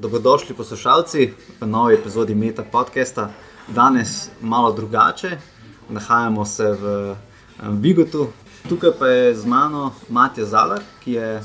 Dobrodošli 0.00 0.54
poslušalci 0.56 1.32
v 1.60 1.66
novi 1.66 1.94
epizodi 1.94 2.34
Meta 2.34 2.64
podcasta. 2.64 3.30
Danes 3.68 4.30
malo 4.40 4.72
drugače, 4.72 5.36
nahajamo 5.88 6.44
se 6.44 6.72
v 6.72 7.16
Bigotu, 7.68 8.28
tukaj 8.68 8.90
pa 8.98 9.06
je 9.06 9.34
z 9.34 9.44
mano 9.44 9.92
Matja 10.08 10.44
Zalar, 10.44 10.80
ki 11.04 11.12
je 11.12 11.42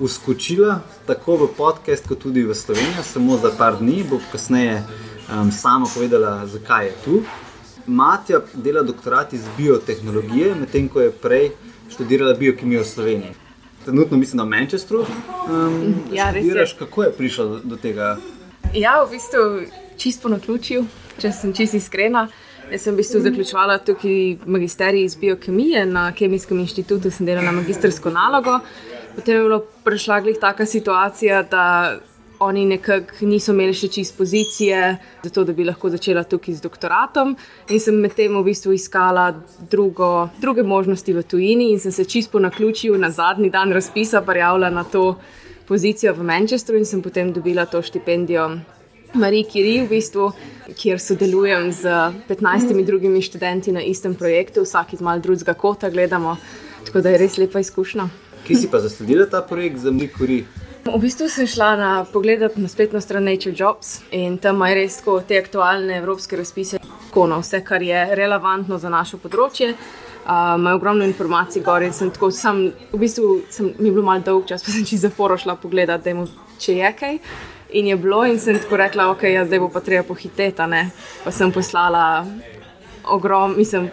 uskočila 0.00 0.80
tako 1.06 1.36
v 1.36 1.48
podcast, 1.56 2.08
kot 2.08 2.18
tudi 2.18 2.46
v 2.48 2.54
Slovenijo, 2.54 3.04
samo 3.04 3.36
za 3.36 3.52
par 3.58 3.76
dni, 3.76 4.00
bo 4.10 4.20
kasneje 4.32 4.80
um, 5.28 5.52
sama 5.52 5.86
povedala, 5.94 6.46
zakaj 6.46 6.86
je 6.86 6.94
tu. 7.04 7.20
Matja 7.86 8.40
dela 8.54 8.82
doktorat 8.82 9.32
iz 9.32 9.44
biotehnologije, 9.58 10.54
medtem 10.54 10.88
ko 10.88 11.04
je 11.04 11.12
prej 11.12 11.50
študirala 11.92 12.32
biokemijo 12.34 12.80
v 12.80 12.88
Sloveniji. 12.88 13.47
Trenutno 13.88 14.16
mislim, 14.16 14.42
v 14.42 14.48
Manchesteru. 14.48 15.00
Um, 15.00 15.94
Ja, 16.12 16.30
res 16.30 16.44
je. 16.44 16.50
študiraš, 16.50 16.72
kako 16.78 17.02
je 17.02 17.12
prišlo 17.12 17.60
do, 17.64 17.76
tega? 17.76 18.18
Ja, 18.74 18.98
v 19.04 19.14
bistvu 19.16 19.40
čisto 19.96 20.28
po 20.28 20.32
naključju, 20.34 20.82
če 21.16 21.30
sem 21.32 21.54
čisto 21.56 21.80
iskrena. 21.80 22.26
Jaz 22.68 22.84
sem 22.84 22.92
v 22.92 23.00
bistvu 23.00 23.22
zaključovala 23.24 23.78
tukaj 23.78 24.36
magisterij 24.44 25.06
iz 25.06 25.16
biokemije 25.16 25.86
na 25.86 26.12
Kemijskem 26.12 26.60
inštitutu, 26.60 27.08
sem 27.10 27.24
delala 27.26 27.48
magistrsko 27.56 28.12
nalogo. 28.12 28.58
Potem 29.16 29.38
je 29.38 29.46
bila 29.46 29.62
prišla 29.84 30.20
glih 30.20 30.36
taka 30.40 30.66
situacija, 30.66 31.42
da 31.48 31.64
oni 32.38 32.64
nekako 32.64 33.26
niso 33.26 33.52
imeli 33.52 33.74
še 33.74 33.88
čist 33.88 34.16
pozicije, 34.18 34.96
zato 35.24 35.44
da 35.44 35.52
bi 35.52 35.66
lahko 35.66 35.90
začela 35.90 36.22
tukaj 36.24 36.54
z 36.54 36.62
doktoratom. 36.62 37.34
In 37.70 37.82
sem 37.82 37.98
medtem 37.98 38.36
v 38.38 38.44
bistvu 38.46 38.76
iskala 38.76 39.32
drugo, 39.70 40.28
druge 40.40 40.62
možnosti 40.62 41.12
v 41.12 41.24
tujini 41.26 41.72
in 41.72 41.80
sem 41.82 41.92
se 41.92 42.04
čisto 42.04 42.36
po 42.36 42.42
naključju 42.44 42.98
na 42.98 43.10
zadnji 43.10 43.50
dan 43.50 43.72
razpisa 43.72 44.22
prijavila 44.22 44.70
na 44.70 44.84
to 44.84 45.18
pozicijo 45.68 46.14
v 46.14 46.24
Manchesteru 46.24 46.78
in 46.78 46.86
sem 46.86 47.02
potem 47.02 47.32
dobila 47.32 47.66
to 47.66 47.82
štipendijo 47.82 48.48
Marije 49.14 49.44
Kiri, 49.48 49.74
v 49.82 49.88
bistvu, 49.88 50.30
kjer 50.76 51.00
sodelujem 51.00 51.72
z 51.72 51.92
15 52.28 52.84
drugimi 52.84 53.22
študenti 53.24 53.72
na 53.72 53.80
istem 53.80 54.14
projektu, 54.14 54.66
vsak 54.66 54.92
iz 54.92 55.00
malo 55.00 55.20
drugega 55.24 55.54
kota 55.54 55.90
gledamo, 55.90 56.36
tako 56.86 57.00
da 57.00 57.14
je 57.14 57.18
res 57.24 57.38
lepa 57.40 57.60
izkušnja. 57.64 58.08
Kje 58.46 58.56
si 58.56 58.68
pa 58.70 58.80
zasledila 58.84 59.26
ta 59.26 59.40
projekt 59.42 59.80
za 59.80 59.90
Mlikuri? 59.90 60.44
V 60.88 61.00
bistvu 61.00 61.28
sem 61.28 61.46
šla 61.46 61.76
na 61.76 61.88
pogled 62.12 62.40
na 62.56 62.68
spletno 62.68 63.00
stran 63.00 63.24
Nature 63.24 63.54
Jobs 63.56 64.00
in 64.10 64.38
tam 64.38 64.56
imajo 64.56 64.74
res 64.74 64.96
tako 64.96 65.20
te 65.20 65.36
aktualne 65.36 65.98
evropske 65.98 66.36
razpise, 66.36 66.78
tako 66.80 67.26
na 67.28 67.38
vse, 67.42 67.60
kar 67.64 67.82
je 67.82 68.06
relevantno 68.16 68.78
za 68.78 68.88
naše 68.88 69.18
področje. 69.20 69.74
Uh, 70.28 70.54
Imajo 70.56 70.76
ogromno 70.76 71.04
informacij 71.04 71.62
gor 71.64 71.84
in 71.84 71.92
sem 71.92 72.10
tako 72.12 72.30
sam, 72.32 72.62
v 72.92 73.00
bistvu 73.00 73.42
sem, 73.52 73.68
mi 73.78 73.88
je 73.88 73.92
bilo 73.92 74.04
malo 74.06 74.24
dolg 74.24 74.48
čas, 74.48 74.62
pa 74.64 74.72
sem 74.72 74.86
čez 74.88 75.04
zaforo 75.04 75.36
šla 75.36 75.58
pogledat, 75.60 76.04
da 76.04 76.14
je 76.14 76.26
če 76.58 76.78
je 76.80 76.92
kaj. 77.00 77.20
In 77.76 77.86
je 77.92 77.96
bilo, 78.00 78.22
in 78.24 78.40
sem 78.40 78.56
tako 78.56 78.80
rekla, 78.80 79.10
ok, 79.12 79.26
ja, 79.28 79.44
zdaj 79.44 79.60
bo 79.60 79.68
pa 79.68 79.84
treba 79.84 80.06
pohiteti. 80.08 80.56
Pa 81.24 81.30
sem 81.32 81.52
poslala 81.52 82.24
ogrom, 83.04 83.58
mislim, 83.60 83.90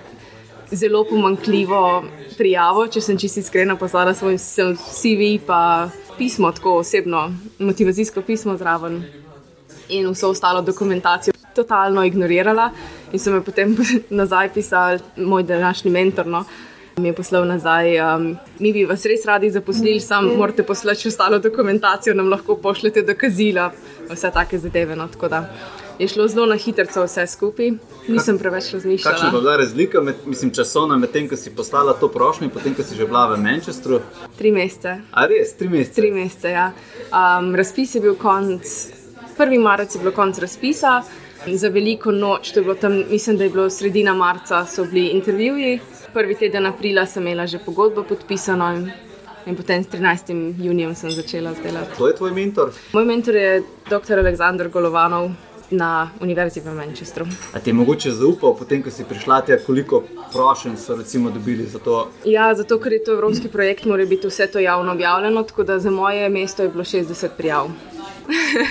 zelo 0.71 1.03
pomankljivo 1.09 2.05
prijavo, 2.37 2.87
če 2.87 3.01
sem 3.01 3.19
čisto 3.19 3.43
iskrena, 3.43 3.75
poslala 3.75 4.15
sem 4.15 4.37
CV, 4.79 5.35
pa 5.45 5.89
pismo, 6.17 6.51
tako 6.51 6.77
osebno, 6.77 7.31
motivacijsko 7.59 8.21
pismo 8.21 8.57
zraven 8.57 9.03
in 9.89 10.09
vso 10.09 10.29
ostalo 10.29 10.61
dokumentacijo. 10.61 11.33
Totalno 11.55 12.03
ignorirala 12.03 12.69
in 13.11 13.19
so 13.19 13.31
me 13.31 13.41
potem 13.41 13.77
nazaj 14.09 14.53
pisali, 14.53 14.99
moj 15.17 15.43
današnji 15.43 15.91
mentor. 15.91 16.27
No, 16.27 16.45
Mi 16.97 17.07
je 17.07 17.13
poslal 17.13 17.43
nazaj, 17.47 17.97
um, 17.99 18.37
mi 18.59 18.71
bi 18.73 18.85
vas 18.85 19.03
res 19.05 19.25
radi 19.25 19.49
zaposlili, 19.51 19.99
samo 19.99 20.35
morate 20.37 20.63
poslati 20.63 21.07
ostalo 21.07 21.39
dokumentacijo, 21.39 22.13
nam 22.15 22.29
lahko 22.31 22.55
pošljete 22.55 23.01
dokazila, 23.01 23.71
vse 24.09 24.31
take 24.31 24.57
zadeve. 24.57 24.95
No, 24.95 25.07
tako 25.07 25.27
da 25.27 25.41
je 25.99 26.07
šlo 26.07 26.27
zelo 26.27 26.45
na 26.45 26.55
hitro 26.55 26.85
vse 27.05 27.27
skupaj, 27.27 27.71
nisem 28.07 28.37
preveč 28.39 28.63
Kakšna 28.63 28.77
razmišljala. 28.79 29.25
je 29.25 29.31
bila 29.31 29.57
razlika 29.57 30.01
med, 30.01 30.15
mislim, 30.25 30.51
časovna 30.51 30.97
med 30.97 31.11
tem, 31.11 31.29
ko 31.29 31.35
si 31.35 31.49
poslala 31.55 31.93
to 31.93 32.07
prošnjo 32.07 32.45
in 32.45 32.49
potem, 32.51 32.75
ko 32.75 32.83
si 32.83 32.95
že 32.95 33.05
bila 33.05 33.27
v 33.35 33.37
Manchesteru? 33.39 33.99
Tri 34.37 34.51
mesece. 34.51 34.97
A 35.11 35.25
res, 35.27 35.55
tri 35.55 35.69
mesece. 35.69 36.01
Tri 36.01 36.11
mesece, 36.11 36.49
ja. 36.49 36.71
Um, 37.11 37.55
razpis 37.55 37.95
je 37.95 38.01
bil 38.01 38.15
konc, 38.15 38.65
1. 39.37 39.59
marec 39.61 39.95
je 39.95 39.99
bilo 39.99 40.11
konc 40.11 40.39
razpisa, 40.39 41.01
za 41.47 41.69
veliko 41.69 42.11
noč, 42.11 42.51
to 42.51 42.59
je 42.59 42.63
bilo 42.63 42.75
tam, 42.75 43.03
mislim, 43.09 43.37
da 43.37 43.43
je 43.43 43.49
bilo 43.49 43.69
sredina 43.69 44.13
marca, 44.13 44.65
so 44.65 44.85
bili 44.85 45.07
intervjuji. 45.07 45.79
Prvi 46.13 46.35
teden 46.35 46.65
aprila 46.65 47.05
sem 47.05 47.23
imela 47.27 47.47
že 47.47 47.59
pogodbo 47.59 48.03
podpisano 48.03 48.69
in, 48.75 48.91
in 49.45 49.55
potem 49.55 49.83
s 49.83 49.87
13. 49.87 50.55
junijem 50.63 50.95
sem 50.95 51.11
začela 51.11 51.51
delati. 51.63 51.97
To 51.97 52.07
je 52.07 52.15
tvoj 52.15 52.31
mentor? 52.31 52.71
Moj 52.93 53.05
mentor 53.05 53.35
je 53.35 53.63
dr. 53.89 54.19
Aleksandr 54.19 54.69
Golovanov 54.69 55.31
na 55.75 56.09
Univerzi 56.21 56.59
v 56.59 56.73
Manchesteru. 56.73 57.25
A 57.53 57.59
ti 57.59 57.69
je 57.69 57.73
mogoče 57.73 58.11
zaupal, 58.11 58.55
potem, 58.55 58.83
ko 58.83 58.91
si 58.91 59.03
prišla 59.03 59.41
tja, 59.45 59.57
koliko 59.65 60.03
prošenj 60.33 60.77
so 60.77 60.95
recimo 60.95 61.31
dobili 61.31 61.67
za 61.67 61.79
to? 61.79 62.09
Ja, 62.25 62.53
zato 62.55 62.79
ker 62.79 62.93
je 62.93 63.03
to 63.03 63.11
evropski 63.11 63.47
projekt, 63.47 63.85
mora 63.85 64.05
biti 64.05 64.27
vse 64.27 64.47
to 64.47 64.59
javno 64.59 64.91
objavljeno, 64.91 65.43
tako 65.43 65.63
da 65.63 65.79
za 65.79 65.91
moje 65.91 66.29
mesto 66.29 66.63
je 66.63 66.69
bilo 66.69 66.83
60 66.83 67.27
prijav. 67.37 67.69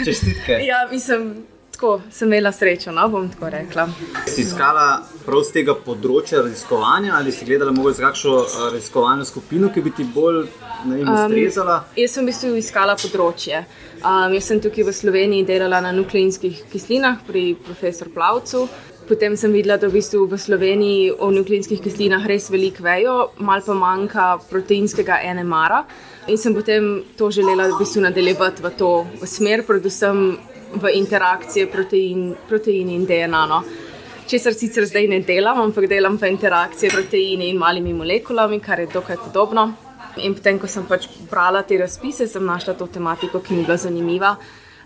Čestitke. 0.05 0.59
Ja, 0.71 0.89
mislim, 0.91 1.35
tako 1.75 2.01
sem 2.11 2.29
imela 2.29 2.53
srečo, 2.53 2.93
no 2.93 3.09
bom 3.09 3.29
tako 3.29 3.51
rekla. 3.51 3.89
Si 4.27 4.43
iskala 4.43 5.03
prav 5.27 5.43
z 5.45 5.59
tega 5.59 5.75
področja 5.75 6.43
raziskovanja 6.45 7.17
ali 7.19 7.33
si 7.35 7.47
gledala 7.49 7.75
mogoče 7.75 7.99
za 7.99 8.07
kakšno 8.07 8.37
eh, 8.45 8.63
raziskovalno 8.77 9.27
skupino, 9.29 9.73
ki 9.75 9.83
bi 9.83 9.93
ti 9.95 10.07
bolj 10.15 10.45
vem, 10.87 11.03
ustrezala? 11.09 11.83
Jaz 11.99 12.17
sem 12.17 12.25
v 12.25 12.33
bistvu 12.33 12.55
iskala 12.61 12.97
področje. 13.01 13.65
Um, 14.01 14.35
jaz 14.37 14.49
sem 14.51 14.63
tukaj 14.65 14.87
v 14.87 14.97
Sloveniji 14.97 15.47
delala 15.49 15.83
na 15.85 15.93
nukleinskih 15.97 16.65
kislinah 16.73 17.23
pri 17.27 17.53
profesorju 17.67 18.15
Plavcu. 18.15 18.67
Potem 19.05 19.35
sem 19.37 19.53
videla, 19.53 19.77
da 19.77 19.91
v, 19.91 19.99
bistvu 19.99 20.25
v 20.31 20.39
Sloveniji 20.41 21.11
o 21.21 21.29
nukleinskih 21.33 21.83
kislinah 21.85 22.25
res 22.25 22.49
veliko 22.49 22.87
vejo, 22.87 23.17
malo 23.37 23.67
pa 23.67 23.77
manjka 23.77 24.29
proteinskega 24.49 25.21
NMR-a. 25.35 25.83
In 26.33 26.41
sem 26.41 26.57
potem 26.57 27.03
to 27.19 27.29
želela 27.29 27.69
v 27.69 27.83
bistvu 27.83 28.07
nadaljevati 28.07 28.65
v 28.65 28.73
to 28.79 28.93
v 29.21 29.29
smer, 29.29 29.67
predvsem 29.69 30.39
v 30.81 30.93
interakcije 30.95 31.67
protein, 31.71 32.35
protein 32.49 32.91
in 32.91 33.07
DNA. 33.07 33.47
No. 33.47 33.63
Česar 34.27 34.55
sicer 34.57 34.87
zdaj 34.89 35.09
ne 35.09 35.21
delam, 35.21 35.61
ampak 35.61 35.89
delam 35.89 36.19
pa 36.19 36.27
interakcije 36.27 36.91
proteini 36.91 37.51
in 37.53 37.59
malimi 37.59 37.93
molekulami, 37.93 38.61
kar 38.61 38.81
je 38.81 38.87
dokaj 38.93 39.17
podobno. 39.27 39.73
In 40.17 40.35
potem, 40.35 40.59
ko 40.59 40.71
sem 40.71 40.87
pač 40.87 41.09
brala 41.31 41.63
te 41.63 41.79
razpise, 41.79 42.29
sem 42.31 42.45
našla 42.47 42.75
to 42.79 42.87
tematiko, 42.87 43.41
ki 43.41 43.55
mi 43.55 43.63
je 43.63 43.67
bila 43.67 43.77
zanimiva. 43.77 44.37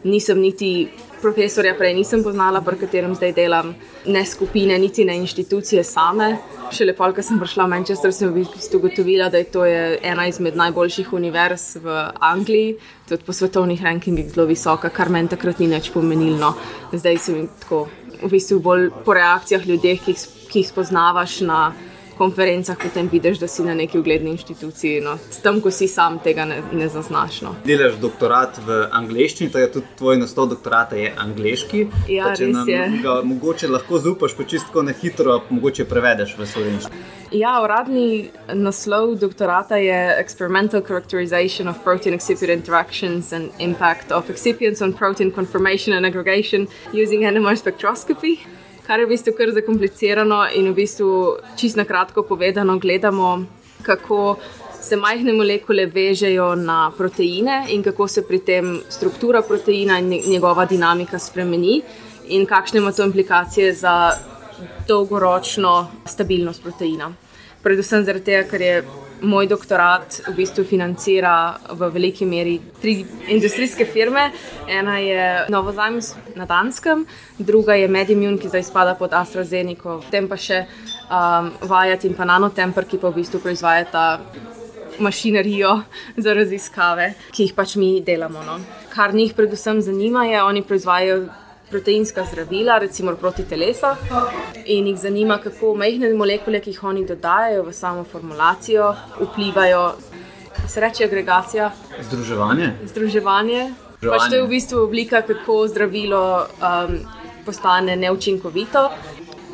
Nisem 0.04 0.38
niti 0.40 0.88
profesorja 1.22 1.74
prej 1.74 1.94
nisem 1.94 2.22
poznala, 2.22 2.60
pri 2.62 2.76
katerem 2.78 3.14
zdaj 3.18 3.32
delam, 3.34 3.72
ne 4.06 4.22
skupine, 4.26 4.78
niti 4.78 5.04
ne 5.04 5.16
inštitucije 5.18 5.82
same. 5.84 6.36
Šele 6.70 6.94
pol, 6.94 7.12
ko 7.16 7.22
sem 7.22 7.40
prišla 7.40 7.66
v 7.66 7.72
Manchester, 7.72 8.12
sem 8.14 8.30
v 8.30 8.44
bistvu 8.44 8.78
ugotovila, 8.78 9.26
da 9.32 9.40
je 9.42 9.48
to 9.50 9.64
je 9.66 9.98
ena 10.02 10.28
izmed 10.30 10.56
najboljših 10.56 11.12
univerz 11.12 11.76
v 11.82 11.96
Angliji, 12.20 12.76
tudi 13.08 13.26
po 13.26 13.32
svetovnih 13.32 13.82
rankingih 13.82 14.30
zelo 14.30 14.46
visoka, 14.46 14.90
kar 14.90 15.10
meni 15.10 15.28
takrat 15.28 15.58
ni 15.58 15.66
več 15.66 15.90
pomenilno. 15.90 16.54
Zdaj 16.92 17.18
sem 17.18 17.48
tako, 17.60 17.88
v 18.22 18.30
bistvu 18.30 18.60
bolj 18.62 18.90
po 19.04 19.18
reakcijah 19.18 19.66
ljudi, 19.66 19.96
ki, 19.98 20.14
jih- 20.14 20.48
ki 20.48 20.62
jih 20.62 20.68
spoznavaš 20.70 21.40
na 21.40 21.72
konferencah, 22.18 22.76
potem 22.82 23.08
vidiš, 23.12 23.38
da 23.38 23.48
si 23.48 23.62
na 23.62 23.74
neki 23.74 23.98
ugledni 23.98 24.30
inštituciji. 24.30 25.00
No. 25.00 25.16
Tam, 25.42 25.60
ko 25.60 25.70
si 25.70 25.88
sam, 25.88 26.18
tega 26.18 26.44
ne, 26.44 26.62
ne 26.72 26.88
zaznaš. 26.88 27.40
No. 27.46 27.54
Delaš 27.64 27.96
doktorat 28.02 28.58
v 28.66 28.80
angleščini, 28.92 29.50
tako 29.52 29.66
da 29.66 29.72
tudi 29.72 29.86
tvoj 29.98 30.18
naslov 30.18 30.48
doktorata 30.54 30.96
je 30.96 31.12
angliški. 31.18 31.86
Ja, 32.08 32.24
Pa 32.24 32.34
res 32.34 32.66
je. 32.68 32.82
ga 33.02 33.20
mogoče 33.24 33.68
lahko 33.68 33.98
zaupaš, 33.98 34.34
pa 34.36 34.44
čisto 34.44 34.82
na 34.82 34.92
hitro, 34.92 35.40
mogoče 35.50 35.84
prevedeš 35.88 36.34
v 36.38 36.46
slovenščino. 36.46 37.06
Ja, 37.32 37.58
uradni 37.60 38.30
naslov 38.56 39.18
doktorata 39.20 39.76
je 39.76 39.98
Experimental 40.18 40.80
Characterization 40.80 41.68
of 41.68 41.82
Protein 41.84 42.14
Excipient 42.16 42.50
Interactions 42.62 43.32
and 43.32 43.50
Impact 43.58 44.12
of 44.12 44.30
Excipients 44.30 44.80
on 44.82 44.94
Protein 44.96 45.30
Conformation 45.30 45.92
and 45.92 46.06
Aggregation 46.06 46.66
using 46.92 47.20
NMR 47.28 47.56
Spectroscopy. 47.56 48.38
Kar 48.88 49.00
je 49.00 49.04
v 49.04 49.10
bistvu 49.12 49.34
kar 49.36 49.50
zakomplicirano 49.52 50.36
in 50.56 50.70
v 50.70 50.78
bistvu 50.78 51.08
čisto 51.60 51.76
na 51.76 51.84
kratko 51.84 52.22
povedano, 52.24 52.78
gledamo, 52.80 53.44
kako 53.84 54.38
se 54.80 54.96
majhne 54.96 55.34
molekule 55.36 55.84
vežejo 55.92 56.54
na 56.56 56.88
proteine 56.96 57.66
in 57.68 57.82
kako 57.84 58.06
se 58.08 58.22
pri 58.24 58.38
tem 58.38 58.80
struktura 58.88 59.42
proteina 59.42 59.98
in 59.98 60.08
nje- 60.08 60.22
njegova 60.26 60.64
dinamika 60.64 61.18
spremeni, 61.18 61.82
in 62.28 62.46
kakšne 62.46 62.80
ima 62.80 62.92
to 62.92 63.04
implikacije 63.04 63.74
za 63.74 64.12
dolgoročno 64.88 65.90
stabilnost 66.06 66.62
proteina. 66.62 67.12
Predvsem 67.62 68.04
zaradi 68.04 68.24
tega, 68.24 68.48
ker 68.48 68.60
je 68.60 68.84
moj 69.22 69.46
doktorat 69.46 70.20
v 70.28 70.34
bistvu 70.36 70.64
financira 70.64 71.58
v 71.70 71.90
veliki 71.94 72.26
meri 72.26 72.58
tri 72.80 73.04
industrijske 73.28 73.86
firme. 73.86 74.30
Ena 74.68 74.98
je 74.98 75.46
Novozymes 75.48 76.14
na 76.36 76.46
Danskem, 76.46 77.06
druga 77.38 77.74
je 77.74 77.88
Medimun, 77.88 78.38
ki 78.38 78.48
zdaj 78.48 78.62
spada 78.68 78.94
pod 78.94 79.14
AstraZeneca, 79.14 79.98
potem 80.04 80.28
pa 80.28 80.36
še 80.36 80.64
um, 81.08 81.50
Vajat 81.68 82.04
in 82.04 82.14
pa 82.14 82.28
Nanotemper, 82.28 82.86
ki 82.86 83.00
pa 83.02 83.10
v 83.10 83.20
bistvu 83.22 83.42
proizvajata 83.42 84.06
mašinerijo 84.98 85.80
za 86.24 86.34
raziskave, 86.34 87.12
ki 87.32 87.48
jih 87.48 87.54
pač 87.54 87.76
mi 87.76 87.98
delamo. 88.04 88.42
No. 88.46 88.58
Kar 88.94 89.14
njih 89.14 89.34
predvsem 89.34 89.82
zanima, 89.82 90.26
je, 90.26 90.38
da 90.38 90.46
oni 90.46 90.62
proizvajajo 90.62 91.26
proteinska 91.70 92.24
zdravila, 92.24 92.78
recimo 92.78 93.14
proti 93.16 93.44
telesa, 93.44 93.96
in 94.64 94.86
jih 94.86 94.98
zanima, 94.98 95.38
kako 95.38 95.74
majhne 95.74 96.12
molekule, 96.14 96.60
ki 96.60 96.70
jih 96.70 96.84
oni 96.84 97.04
dodajajo 97.06 97.62
v 97.66 97.72
samo 97.72 98.04
formulacijo, 98.04 98.94
vplivajo. 99.20 99.92
Se 100.68 100.80
reče 100.80 101.04
agregacija. 101.04 101.70
Združevanje. 102.02 102.72
Združevanje. 102.84 103.68
Pač 104.00 104.28
to 104.30 104.36
je 104.36 104.42
v 104.42 104.48
bistvu 104.48 104.82
oblika, 104.84 105.22
kako 105.22 105.66
zdravilo 105.68 106.46
um, 106.46 106.98
postane 107.46 107.96
neučinkovito. 107.96 108.88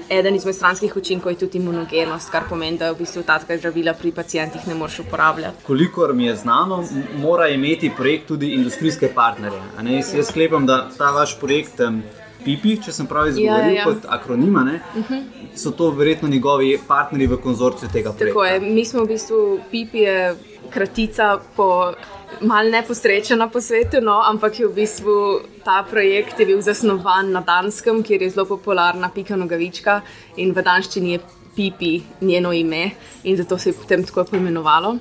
Eden 0.09 0.35
izmed 0.35 0.55
stranskih 0.55 0.97
učinkov 0.97 1.33
je 1.33 1.39
tudi 1.39 1.59
imunogenost, 1.59 2.31
kar 2.31 2.45
pomeni, 2.49 2.79
da 2.79 2.91
v 2.93 2.99
bistvu 2.99 3.23
ta 3.23 3.39
zdravila 3.41 3.95
pri 3.95 4.13
pacijentih 4.13 4.69
ne 4.69 4.75
moreš 4.75 4.99
uporabljati. 4.99 5.65
Kolikor 5.67 6.15
mi 6.15 6.27
je 6.27 6.37
znano, 6.37 6.85
mora 7.17 7.49
imeti 7.49 7.91
projekt 7.97 8.29
tudi 8.29 8.53
industrijske 8.55 9.09
partnerje. 9.15 9.61
Jaz, 9.83 10.15
jaz 10.15 10.29
sklepam, 10.29 10.67
da 10.67 10.89
ta 10.99 11.11
vaš 11.11 11.39
projekt. 11.41 11.81
Um, 11.81 12.03
PIPI, 12.45 12.75
če 12.85 12.93
sem 12.93 13.07
prav 13.09 13.31
izgovoril, 13.31 13.71
ja, 13.73 13.79
ja, 13.79 13.85
kot 13.89 14.05
akronima, 14.09 14.61
uh 14.61 15.01
mhm. 15.01 15.15
-huh. 15.15 15.23
so 15.57 15.71
to 15.71 15.91
verjetno 15.91 16.29
njegovi 16.29 16.79
partnerji 16.89 17.27
v 17.27 17.37
konzorciju 17.37 17.89
tega 17.93 18.13
projekta. 18.13 18.35
Tako 18.35 18.45
je, 18.45 18.61
mi 18.61 18.85
smo 18.85 19.05
v 19.05 19.09
bistvu 19.09 19.61
PIPI, 19.71 19.99
je 19.99 20.35
kratica 20.71 21.39
po 21.57 21.93
mal 22.41 22.71
neposrečena 22.71 23.49
po 23.49 23.61
svetu, 23.61 24.01
no, 24.01 24.21
ampak 24.25 24.61
je 24.61 24.67
v 24.67 24.75
bistvu 24.75 25.41
ta 25.65 25.83
projekt 25.91 26.39
bil 26.39 26.61
zasnovan 26.63 27.33
na 27.33 27.41
Danskem, 27.41 28.03
kjer 28.03 28.23
je 28.23 28.31
zelo 28.31 28.47
popularna 28.47 29.11
pika 29.15 29.37
nogavička 29.37 30.01
in 30.37 30.53
v 30.53 30.63
danščini 30.63 31.13
je 31.13 31.21
PIPI 31.57 31.93
njeno 32.21 32.53
ime 32.53 32.91
in 33.23 33.37
zato 33.37 33.59
se 33.59 33.71
je 33.71 33.75
potem 33.75 34.05
tako 34.05 34.25
poimenovalo. 34.25 34.97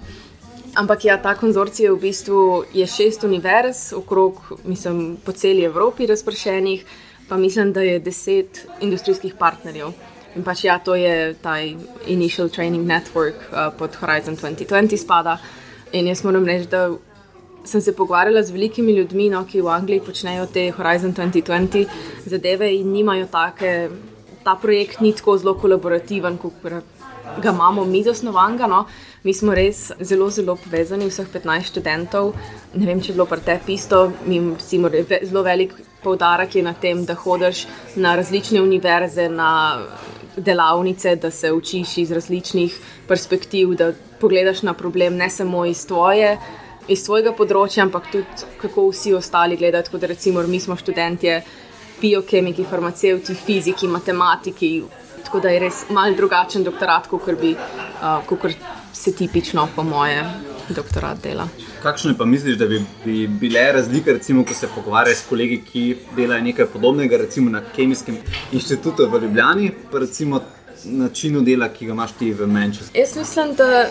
Ampak 0.75 1.06
ja, 1.06 1.18
ta 1.21 1.36
konzorcij 1.38 1.86
je 1.86 1.92
v 1.92 2.00
bistvu 2.01 2.63
je 2.74 2.86
šest 2.88 3.24
univerz, 3.24 3.94
okrog, 3.94 4.39
mislim, 4.65 5.18
po 5.25 5.31
celi 5.31 5.63
Evropi 5.63 6.06
razpršenih 6.10 6.86
pa 7.30 7.38
mislim, 7.38 7.74
da 7.74 7.81
je 7.81 8.00
deset 8.00 8.68
industrijskih 8.81 9.33
partnerjev. 9.39 9.94
In 10.36 10.44
pač 10.44 10.63
ja, 10.63 10.80
to 10.80 10.95
je 10.95 11.33
ta 11.42 11.56
Initial 12.07 12.50
Training 12.50 12.88
Network 12.88 13.38
uh, 13.51 13.69
pod 13.77 13.95
Horizon 13.95 14.36
2020 14.38 14.98
spada. 14.98 15.38
In 15.92 16.07
jaz 16.07 16.24
moram 16.24 16.45
reči, 16.45 16.68
da 16.69 16.89
sem 17.65 17.81
se 17.81 17.95
pogovarjala 17.95 18.44
z 18.44 18.51
velikimi 18.51 18.95
ljudmi, 18.98 19.30
no, 19.30 19.44
ki 19.45 19.62
v 19.62 19.71
Angliji 19.71 20.04
počnejo 20.06 20.45
te 20.45 20.69
Horizon 20.71 21.13
2020 21.13 21.88
zadeve 22.25 22.69
in 22.75 22.92
nimajo 22.92 23.27
take, 23.31 23.89
ta 24.44 24.56
projekt 24.56 25.01
ni 25.01 25.13
tako 25.15 25.38
zelo 25.38 25.54
kolaborativen, 25.60 26.38
kot 26.38 26.54
ga 27.42 27.50
imamo 27.50 27.86
mi 27.86 28.04
zasnovanga. 28.04 28.68
No. 28.68 28.86
Mi 29.24 29.33
smo 29.33 29.54
res 29.56 29.92
zelo, 30.01 30.30
zelo 30.30 30.57
povezani, 30.60 31.07
vseh 31.07 31.27
15 31.31 31.69
študentov. 31.71 32.33
Ne 32.75 32.86
vem, 32.86 33.00
če 33.00 33.13
je 33.13 33.15
bilo 33.15 33.25
pri 33.30 33.39
tebi 33.45 33.77
isto, 33.77 34.10
mi 34.25 34.42
imamo 34.42 34.92
zelo 35.24 35.44
velik 35.44 35.77
poudarek 36.04 36.57
na 36.63 36.74
tem, 36.74 37.06
da 37.06 37.15
hodiš 37.15 37.65
na 37.95 38.18
različne 38.19 38.62
univerze, 38.62 39.30
na 39.30 39.80
delavnice, 40.36 41.15
da 41.15 41.31
se 41.31 41.51
učiš 41.51 41.98
iz 41.98 42.12
različnih 42.12 42.75
perspektiv, 43.07 43.75
da 43.80 43.94
pogledaš 44.19 44.63
na 44.63 44.74
problem 44.74 45.15
ne 45.15 45.30
samo 45.30 45.65
iz 45.65 45.88
tvoje. 45.88 46.38
Iz 46.88 47.03
svojega 47.06 47.31
področja, 47.31 47.85
ampak 47.85 48.09
tudi 48.12 48.47
kako 48.62 48.89
vsi 48.89 49.13
ostali 49.15 49.57
gledajo. 49.59 49.88
Tako 49.88 50.01
da, 50.01 50.09
recimo, 50.12 50.44
mi 50.47 50.59
smo 50.59 50.75
študenti, 50.75 51.38
biokemiki, 52.01 52.65
farmacevti, 52.69 53.35
fiziki, 53.35 53.88
matematiki. 53.88 54.74
Tako 55.24 55.39
da 55.39 55.53
je 55.53 55.62
res 55.63 55.85
mal 55.95 56.15
drugačen 56.15 56.65
doktorat, 56.68 57.07
kot 57.07 57.30
bi 57.39 57.53
uh, 57.56 58.50
se 58.94 59.13
tipično, 59.15 59.68
po 59.75 59.83
moje, 59.83 60.19
doktorat 60.69 61.21
dela. 61.24 61.47
Kakšne 61.83 62.13
pa 62.18 62.25
misliš, 62.25 62.57
da 62.57 62.68
bi, 62.68 62.81
bi 63.06 63.27
bile 63.27 63.63
razlike, 63.74 64.13
recimo, 64.13 64.44
ko 64.45 64.53
se 64.53 64.68
pogovarjaš 64.75 65.24
s 65.24 65.29
kolegi, 65.29 65.62
ki 65.71 65.86
delajo 66.15 66.44
nekaj 66.44 66.68
podobnega, 66.75 67.18
recimo 67.18 67.51
na 67.51 67.63
Kemijskem 67.75 68.18
inštitutu 68.51 69.07
v 69.12 69.24
Ljubljani, 69.25 69.71
pa 69.91 70.00
recimo 70.03 70.39
načinu 70.85 71.41
dela, 71.41 71.69
ki 71.69 71.85
ga 71.85 71.94
imaš 71.94 72.12
ti 72.19 72.31
v 72.33 72.47
Manchesteru? 72.47 73.00
Jaz 73.00 73.15
mislim, 73.18 73.53
da 73.56 73.85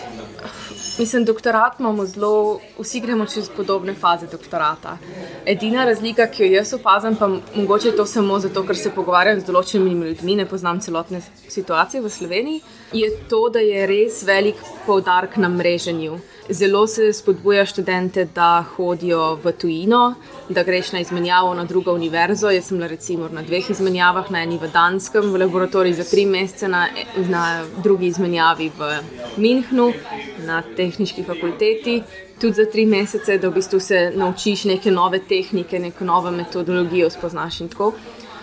mislim, 0.99 1.25
doktorat 1.25 1.79
imamo 1.79 2.05
zelo, 2.05 2.59
vsi 2.79 2.99
gremo 2.99 3.25
čez 3.25 3.49
podobne 3.55 3.93
faze 3.93 4.27
doktorata. 4.31 4.97
Edina 5.45 5.85
razlika, 5.85 6.27
ki 6.27 6.43
jo 6.43 6.51
jaz 6.51 6.73
opazim, 6.73 7.15
pa 7.15 7.27
mogoče 7.55 7.87
je 7.87 7.95
to 7.95 8.05
samo 8.05 8.39
zato, 8.39 8.63
ker 8.67 8.77
se 8.77 8.91
pogovarjam 8.91 9.41
z 9.41 9.49
določenimi 9.49 10.09
ljudmi, 10.09 10.35
ne 10.35 10.45
poznam 10.45 10.79
celotne 10.79 11.21
situacije 11.47 12.01
v 12.01 12.09
Sloveniji, 12.09 12.61
je 12.93 13.09
to, 13.29 13.47
da 13.49 13.59
je 13.59 13.87
res 13.87 14.23
velik 14.23 14.61
poudarek 14.85 15.37
na 15.37 15.49
mreženju. 15.49 16.19
Zelo 16.49 16.87
se 16.87 17.13
spodbuja 17.13 17.65
študente, 17.65 18.25
da 18.25 18.65
hodijo 18.75 19.35
v 19.35 19.51
tujino, 19.51 20.15
da 20.49 20.63
greš 20.63 20.91
na 20.91 20.99
izmenjavo 20.99 21.53
na 21.53 21.63
drugo 21.63 21.93
univerzo. 21.93 22.49
Jaz 22.49 22.65
sem 22.67 22.81
recimo 22.83 23.29
na 23.31 23.41
dveh 23.41 23.69
izmenjavah, 23.69 24.31
na 24.31 24.41
eni 24.43 24.57
v 24.59 24.67
Danskem, 24.73 25.31
v 25.31 25.39
laboratoriju 25.39 25.95
za 25.95 26.03
tri 26.03 26.25
mesece, 26.25 26.67
na, 26.67 26.87
na 27.29 27.63
drugi 27.83 28.07
izmenjavi 28.07 28.71
v 28.77 28.91
Münchnu, 29.37 29.93
na 30.45 30.61
tehnički 30.75 31.23
fakulteti, 31.23 32.01
tudi 32.41 32.53
za 32.53 32.65
tri 32.65 32.85
mesece, 32.85 33.37
da 33.37 33.47
v 33.47 33.53
bistvu 33.53 33.79
se 33.79 34.11
naučiš 34.15 34.65
neke 34.65 34.91
nove 34.91 35.19
tehnike, 35.19 35.79
neko 35.79 36.05
novo 36.05 36.31
metodologijo 36.31 37.09
spoznaš 37.09 37.61
in 37.61 37.69
tako. 37.69 37.93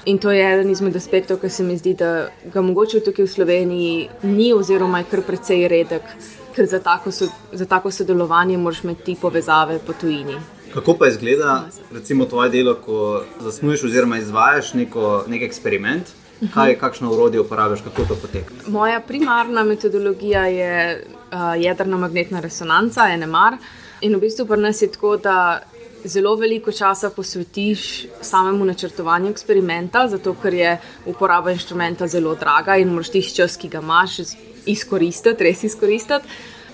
In 0.04 0.18
to 0.18 0.30
je 0.30 0.44
eden 0.54 0.70
izmed 0.70 0.96
aspektov, 0.96 1.40
ki 1.40 1.48
se 1.50 1.64
mi 1.64 1.76
zdi, 1.76 1.94
da 1.94 2.28
ga 2.52 2.62
mogoče 2.64 3.00
tukaj 3.04 3.24
v 3.24 3.30
Sloveniji 3.30 4.08
ni, 4.22 4.52
oziroma 4.52 5.02
je 5.02 5.10
kar 5.10 5.22
precej 5.26 5.68
redek 5.68 6.08
ker 6.54 6.66
za 6.66 6.78
tako, 6.78 7.10
so, 7.12 7.28
za 7.52 7.66
tako 7.66 7.90
sodelovanje 7.90 8.58
moraš 8.58 8.84
imeti 8.84 9.16
povezave 9.22 9.78
po 9.86 9.92
tujini. 9.92 10.36
Kako 10.74 10.94
pa 10.94 11.08
izgleda 11.08 11.68
recimo, 11.92 12.24
tvoje 12.24 12.50
delo, 12.50 12.74
ko 12.74 13.22
zasnuješ 13.40 13.84
oziroma 13.84 14.18
izvajaš 14.18 14.74
neko, 14.74 15.24
nek 15.28 15.42
eksperiment? 15.42 16.12
Kaj, 16.54 16.78
kakšno 16.80 17.10
urodje 17.12 17.40
uporabiš, 17.40 17.80
kako 17.84 18.04
to 18.08 18.14
poteka? 18.14 18.54
Moja 18.66 19.00
primarna 19.00 19.64
metodologija 19.64 20.46
je 20.46 21.04
uh, 21.04 21.38
jedrna 21.62 21.96
magnetna 21.96 22.40
resonanca, 22.40 23.08
NMR. 23.16 23.58
In 24.00 24.16
v 24.16 24.20
bistvu 24.20 24.46
pri 24.46 24.60
nas 24.60 24.82
je 24.82 24.88
tako, 24.92 25.16
da 25.16 25.60
zelo 26.04 26.34
veliko 26.36 26.72
časa 26.72 27.10
posvetiš 27.10 28.06
samemu 28.22 28.64
načrtovanju 28.64 29.30
eksperimenta, 29.30 30.06
zato 30.08 30.34
ker 30.42 30.54
je 30.54 30.78
uporaba 31.06 31.52
inštrumenta 31.52 32.06
zelo 32.06 32.34
draga 32.34 32.76
in 32.76 32.88
moraš 32.88 33.10
tisti 33.10 33.36
čas, 33.36 33.56
ki 33.56 33.68
ga 33.68 33.82
imaš, 33.84 34.20
izkoristiti, 34.66 35.44
res 35.44 35.64
izkoristiti. 35.64 36.26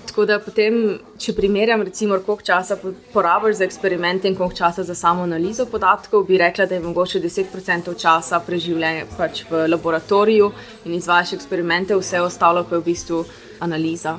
Tako 0.07 0.25
da 0.25 0.39
potem, 0.39 0.77
če 1.19 1.33
primerjam, 1.35 1.83
recimo, 1.85 2.15
koliko 2.25 2.45
časa 2.47 2.77
porabiš 3.13 3.59
za 3.59 3.65
eksperimente 3.67 4.27
in 4.27 4.35
koliko 4.35 4.55
časa 4.55 4.83
za 4.83 4.95
samo 4.95 5.27
analizo 5.27 5.65
podatkov, 5.65 6.23
bi 6.25 6.39
rekla, 6.41 6.65
da 6.65 6.75
je 6.75 6.81
mogoče 6.81 7.19
10% 7.21 7.93
časa 8.01 8.39
preživljanja 8.39 9.05
pač 9.17 9.43
v 9.49 9.67
laboratoriju 9.67 10.51
in 10.85 10.95
izvajaš 10.95 11.33
eksperimente, 11.37 11.95
vse 11.95 12.21
ostalo 12.21 12.63
pa 12.63 12.75
je 12.75 12.81
v 12.81 12.85
bistvu 12.85 13.23
analiza. 13.59 14.17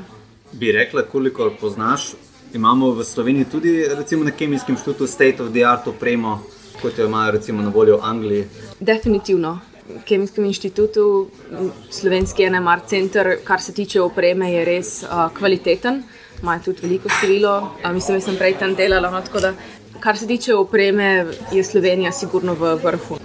Bi 0.52 0.73
rekla, 0.73 1.02
koliko 1.02 1.50
poznaš. 1.61 2.12
Imamo 2.55 2.90
v 2.90 3.05
Sloveniji 3.05 3.45
tudi 3.45 3.88
recimo, 3.88 4.25
na 4.25 4.31
Kemijskem 4.31 4.75
inštitutu 4.75 5.07
State 5.07 5.43
of 5.43 5.52
the 5.52 5.64
Art 5.64 5.87
opremo, 5.87 6.40
kot 6.83 6.99
jo 6.99 7.07
imajo 7.07 7.33
recimo, 7.33 7.62
na 7.62 7.69
voljo 7.69 7.97
v 7.97 8.00
Angliji. 8.02 8.45
Definitivno. 8.81 9.59
Kemijskem 10.05 10.45
inštitutu, 10.45 11.28
slovenski 11.90 12.50
NMR 12.50 12.81
center, 12.87 13.37
kar 13.45 13.61
se 13.61 13.73
tiče 13.73 14.00
opreme, 14.00 14.52
je 14.52 14.64
res 14.64 15.02
uh, 15.02 15.28
kvaliteten, 15.38 16.02
ima 16.43 16.59
tudi 16.64 16.78
veliko 16.83 17.09
število. 17.09 17.71
Uh, 17.85 17.93
mislim, 17.93 18.19
da 18.19 18.25
sem 18.25 18.37
prej 18.37 18.59
tam 18.59 18.75
delala. 18.75 19.11
No, 19.11 19.40
da, 19.40 19.52
kar 20.00 20.19
se 20.19 20.26
tiče 20.26 20.55
opreme, 20.55 21.26
je 21.52 21.64
Slovenija 21.64 22.12
sigurno 22.12 22.55
v 22.55 22.75
vrhu. 22.85 23.19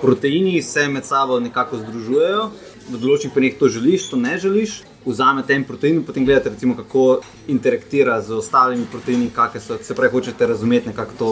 Proteini 0.00 0.62
se 0.62 0.88
med 0.88 1.04
sabo 1.04 1.40
nekako 1.40 1.76
združujejo, 1.76 2.50
v 2.90 2.98
določenih 3.00 3.32
primerih 3.34 3.58
to 3.58 3.68
želiš, 3.68 4.10
to 4.10 4.20
ne 4.20 4.36
želiš. 4.38 4.82
Vzamete 5.06 5.54
en 5.54 5.62
protein, 5.64 6.00
potem 6.02 6.24
gledate, 6.26 6.50
recimo, 6.50 6.74
kako 6.74 7.20
interaktira 7.46 8.18
z 8.26 8.34
ostalimi 8.34 8.88
proteini, 8.90 9.30
kakšne 9.34 9.60
so. 9.62 9.78
Se 9.82 9.94
pravi, 9.94 10.10
hočete 10.10 10.46
razumeti 10.50 10.90
nekako 10.90 11.18
to 11.18 11.30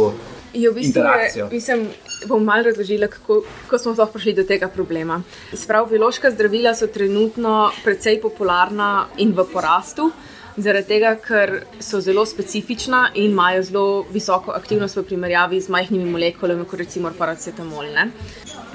Je 0.55 0.71
v 0.71 0.75
bistvu, 0.77 0.89
interakcijo. 0.89 1.49
Mislim, 1.51 1.89
bom 2.31 2.45
malo 2.45 2.63
razložila, 2.69 3.09
kako, 3.11 3.41
kako 3.65 3.79
smo 3.79 3.95
sploh 3.95 4.13
prišli 4.13 4.37
do 4.39 4.45
tega 4.47 4.69
problema. 4.71 5.23
Sprav, 5.53 5.89
biološka 5.91 6.31
zdravila 6.31 6.75
so 6.79 6.87
trenutno 6.87 7.73
precej 7.83 8.21
popularna 8.23 9.09
in 9.19 9.35
v 9.35 9.47
porastu, 9.51 10.13
zaradi 10.57 10.89
tega, 10.95 11.17
ker 11.19 11.65
so 11.83 12.01
zelo 12.01 12.23
specifična 12.27 13.09
in 13.15 13.33
imajo 13.33 13.63
zelo 13.63 13.87
visoko 14.15 14.55
aktivnost 14.55 14.97
v 14.97 15.03
primerjavi 15.11 15.61
z 15.61 15.75
majhnimi 15.75 16.11
molekulami, 16.11 16.67
kot 16.71 16.79
recimo 16.79 17.11
paracetamol. 17.19 17.91
Ne? 17.91 18.11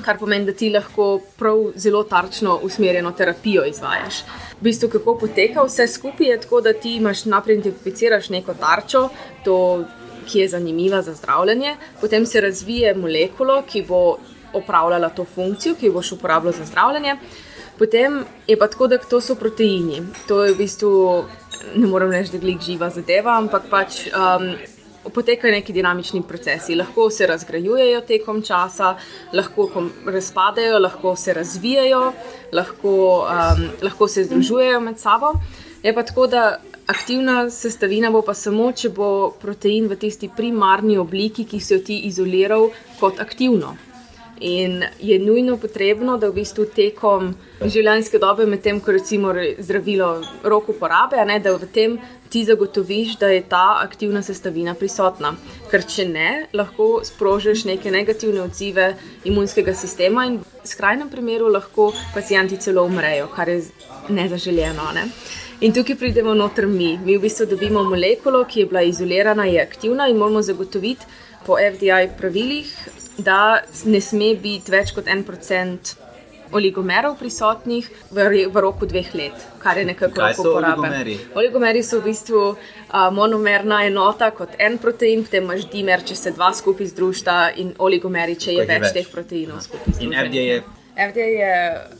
Kar 0.10 0.18
pomeni, 0.18 0.48
da 0.48 0.56
ti 0.58 0.72
lahko 0.74 1.20
prav 1.38 1.60
zelo 1.78 2.00
tarčno 2.10 2.56
usmerjeno 2.66 3.12
terapijo 3.14 3.62
izvajaš. 3.70 4.24
V 4.58 4.64
bistvu, 4.66 4.88
kako 4.90 5.14
poteka 5.22 5.62
vse 5.68 5.86
skupaj, 5.88 6.32
je 6.32 6.38
tako, 6.42 6.62
da 6.66 6.74
ti 6.74 6.96
imaš 6.96 7.26
naprej 7.30 7.60
identificiraš 7.60 8.30
neko 8.34 8.56
tarčo, 8.58 9.04
to 9.46 9.58
ki 10.26 10.40
je 10.40 10.48
zanimiva 10.56 11.02
za 11.02 11.14
zdravljenje, 11.14 11.76
potem 12.02 12.26
se 12.26 12.42
razvije 12.42 12.96
molekulo, 12.96 13.62
ki 13.70 13.84
bo 13.88 14.18
opravljala 14.54 15.10
to 15.10 15.26
funkcijo, 15.36 15.76
ki 15.76 15.86
jo 15.86 15.94
boš 15.94 16.12
uporabljal 16.18 16.58
za 16.58 16.66
zdravljenje. 16.66 17.16
Potem 17.78 18.24
je 18.48 18.58
pa 18.58 18.68
tako, 18.68 18.88
da 18.88 18.98
to 18.98 19.22
so 19.22 19.36
proteini. 19.36 20.02
To 20.28 20.42
je 20.44 20.54
v 20.54 20.58
bistvu 20.58 21.24
ne 21.76 21.88
morem 21.88 22.12
reči, 22.12 22.32
da 22.32 22.38
je 22.38 22.42
glik 22.42 22.62
živa 22.66 22.90
zadeva, 22.90 23.38
ampak 23.38 23.70
pač. 23.70 24.08
Um, 24.10 24.54
Potekajo 25.14 25.52
neki 25.52 25.74
dinamični 25.74 26.22
procesi, 26.28 26.76
lahko 26.76 27.10
se 27.10 27.28
razgrajujejo 27.28 28.02
tekom 28.08 28.42
časa, 28.42 28.96
lahko 29.34 29.70
razpadejo, 30.06 30.80
lahko 30.80 31.16
se 31.16 31.34
razvijajo, 31.34 32.14
lahko, 32.54 32.96
um, 33.26 33.68
lahko 33.82 34.08
se 34.08 34.24
združujejo 34.24 34.80
med 34.80 35.00
sabo. 35.00 35.34
Je 35.84 35.94
pa 35.96 36.04
tako, 36.04 36.28
da 36.28 36.60
aktivna 36.88 37.50
sestavina 37.50 38.12
bo 38.12 38.22
pa 38.22 38.34
samo, 38.34 38.72
če 38.72 38.90
bo 38.90 39.12
protein 39.42 39.88
v 39.88 39.96
tisti 40.00 40.30
primarni 40.36 40.98
obliki, 40.98 41.46
ki 41.46 41.60
si 41.60 41.74
jo 41.74 41.84
ti 41.86 42.02
izoliral 42.10 42.70
kot 43.00 43.20
aktivno. 43.20 43.76
In 44.40 44.84
je 45.00 45.20
nujno 45.20 45.58
potrebno, 45.58 46.18
da 46.18 46.30
v 46.30 46.40
bistvu 46.40 46.70
tekom 46.76 47.34
življenjske 47.60 48.22
dobe, 48.24 48.46
medtem 48.48 48.80
ko 48.80 48.96
recimo 48.96 49.34
zdravilo 49.60 50.22
rok 50.44 50.70
uporabe, 50.72 51.20
ne, 51.28 51.40
da 51.44 51.58
v 51.58 51.68
tem 51.74 51.98
ti 52.30 52.46
zagotoviš, 52.46 53.18
da 53.20 53.28
je 53.34 53.42
ta 53.50 53.82
aktivna 53.82 54.22
sestavina 54.24 54.76
prisotna. 54.80 55.34
Ker 55.72 55.84
če 55.84 56.06
ne, 56.08 56.30
lahko 56.54 57.02
sprožiš 57.04 57.66
neke 57.68 57.92
negativne 57.92 58.46
odzive 58.46 58.94
imunskega 59.28 59.74
sistema 59.76 60.24
in 60.30 60.40
v 60.40 60.72
skrajnem 60.72 61.10
primeru 61.10 61.50
lahko 61.52 61.90
pacijenti 62.14 62.62
celo 62.62 62.86
umrejo, 62.88 63.28
kar 63.36 63.50
je 63.50 63.64
nezaželjeno. 64.10 64.92
Ne. 64.96 65.10
In 65.66 65.74
tukaj 65.76 65.98
pridemo 66.00 66.34
noter 66.38 66.70
mi. 66.72 66.94
Mi 67.04 67.18
v 67.18 67.26
bistvu 67.26 67.50
dobimo 67.52 67.84
molekulo, 67.84 68.46
ki 68.48 68.62
je 68.62 68.70
bila 68.70 68.86
izolirana, 68.88 69.44
je 69.50 69.60
aktivna 69.60 70.08
in 70.08 70.16
moramo 70.18 70.42
zagotoviti 70.42 71.06
po 71.46 71.58
FDI 71.60 72.14
pravilih, 72.18 72.70
da 73.26 73.62
ne 73.86 74.02
sme 74.02 74.34
biti 74.40 74.72
več 74.72 74.94
kot 74.96 75.08
en 75.08 75.24
procent 75.28 75.96
oligomerov 76.52 77.18
prisotnih 77.20 77.90
v, 78.12 78.48
v 78.50 78.56
roku 78.58 78.86
dveh 78.90 79.14
let, 79.14 79.38
kar 79.62 79.78
je 79.78 79.86
nekako 79.86 80.22
lahko 80.22 80.42
uporabe. 80.50 80.82
Oligomeri? 80.82 81.18
oligomeri 81.36 81.84
so 81.86 82.00
v 82.02 82.10
bistvu 82.10 82.42
uh, 82.50 83.10
monomerna 83.14 83.84
enota 83.86 84.32
kot 84.34 84.58
en 84.58 84.80
protein, 84.82 85.24
potem 85.26 85.46
imaš 85.46 85.68
dimer, 85.70 86.04
če 86.06 86.18
se 86.18 86.34
dva 86.34 86.52
skupaj 86.54 86.90
združita, 86.94 87.38
in 87.62 87.74
oligomeri, 87.78 88.38
če 88.40 88.58
je 88.58 88.66
več, 88.66 88.90
več 88.90 88.98
teh 88.98 89.10
proteinov 89.14 89.62
skupaj. 89.66 90.00
In 90.02 90.16
FDA 90.18 90.46
je. 90.48 90.60
FDA 91.00 91.28
je 91.32 91.52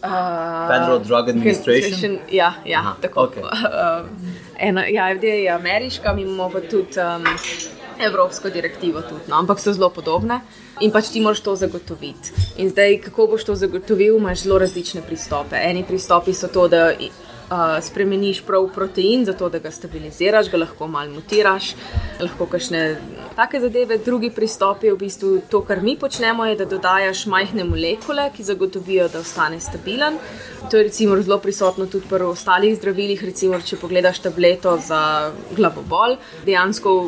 uh, 0.04 0.68
Federal 0.68 1.00
Drug 1.06 1.30
Administration. 1.32 2.18
Ja, 2.34 2.56
ja 2.68 2.82
Aha, 2.84 2.98
tako. 3.02 3.30
Okay. 3.30 3.46
Uh, 3.70 4.08
ena, 4.60 4.84
ja, 4.92 5.08
FDA 5.16 5.38
je 5.46 5.52
ameriška, 5.54 6.14
mi 6.14 6.26
imamo 6.26 6.50
pa 6.52 6.64
tudi. 6.66 7.00
Um, 7.00 7.79
evropsko 8.00 8.50
direktivo, 8.50 9.02
tudi, 9.02 9.28
no, 9.28 9.40
ampak 9.40 9.60
so 9.60 9.74
zelo 9.74 9.90
podobne 9.90 10.42
in 10.80 10.92
pač 10.92 11.12
ti 11.12 11.22
moraš 11.22 11.42
to 11.44 11.56
zagotoviti. 11.60 12.32
In 12.58 12.70
zdaj, 12.72 13.02
kako 13.10 13.28
boš 13.34 13.44
to 13.50 13.56
zagotovil, 13.56 14.18
imaš 14.18 14.46
zelo 14.46 14.60
različne 14.60 15.02
pristope. 15.02 15.60
Eni 15.60 15.84
pristopi 15.88 16.34
so 16.34 16.48
to, 16.48 16.68
da 16.72 16.94
uh, 17.50 17.84
spremeniš 17.84 18.42
prav 18.48 18.70
protein, 18.76 19.26
zato 19.26 19.50
da 19.50 19.60
ga 19.60 19.72
stabiliziraš, 19.72 20.50
ga 20.52 20.58
lahko 20.64 20.88
malo 20.88 21.12
mutiraš, 21.12 21.74
lahko 22.22 22.46
kašne 22.46 23.02
take 23.36 23.60
zadeve. 23.60 23.98
Drugi 24.06 24.32
pristop 24.32 24.84
je 24.84 24.94
v 24.94 24.98
bistvu 24.98 25.42
to, 25.50 25.62
kar 25.68 25.82
mi 25.82 25.98
počnemo, 26.00 26.46
je, 26.46 26.56
da 26.56 26.66
dodajaš 26.66 27.26
majhne 27.26 27.64
molekule, 27.64 28.30
ki 28.36 28.44
zagotovijo, 28.44 29.10
da 29.10 29.20
ostane 29.20 29.60
stabilen. 29.60 30.20
To 30.72 30.78
je 30.78 30.84
recimo 30.84 31.22
zelo 31.22 31.40
prisotno 31.40 31.86
tudi 31.86 32.08
pri 32.10 32.24
ostalih 32.24 32.78
zdravilih. 32.78 33.24
Recimo, 33.24 33.62
če 33.62 33.78
pogledaš 33.82 34.20
tableto 34.24 34.78
za 34.88 35.32
glavobol, 35.56 36.18
dejansko 36.46 37.00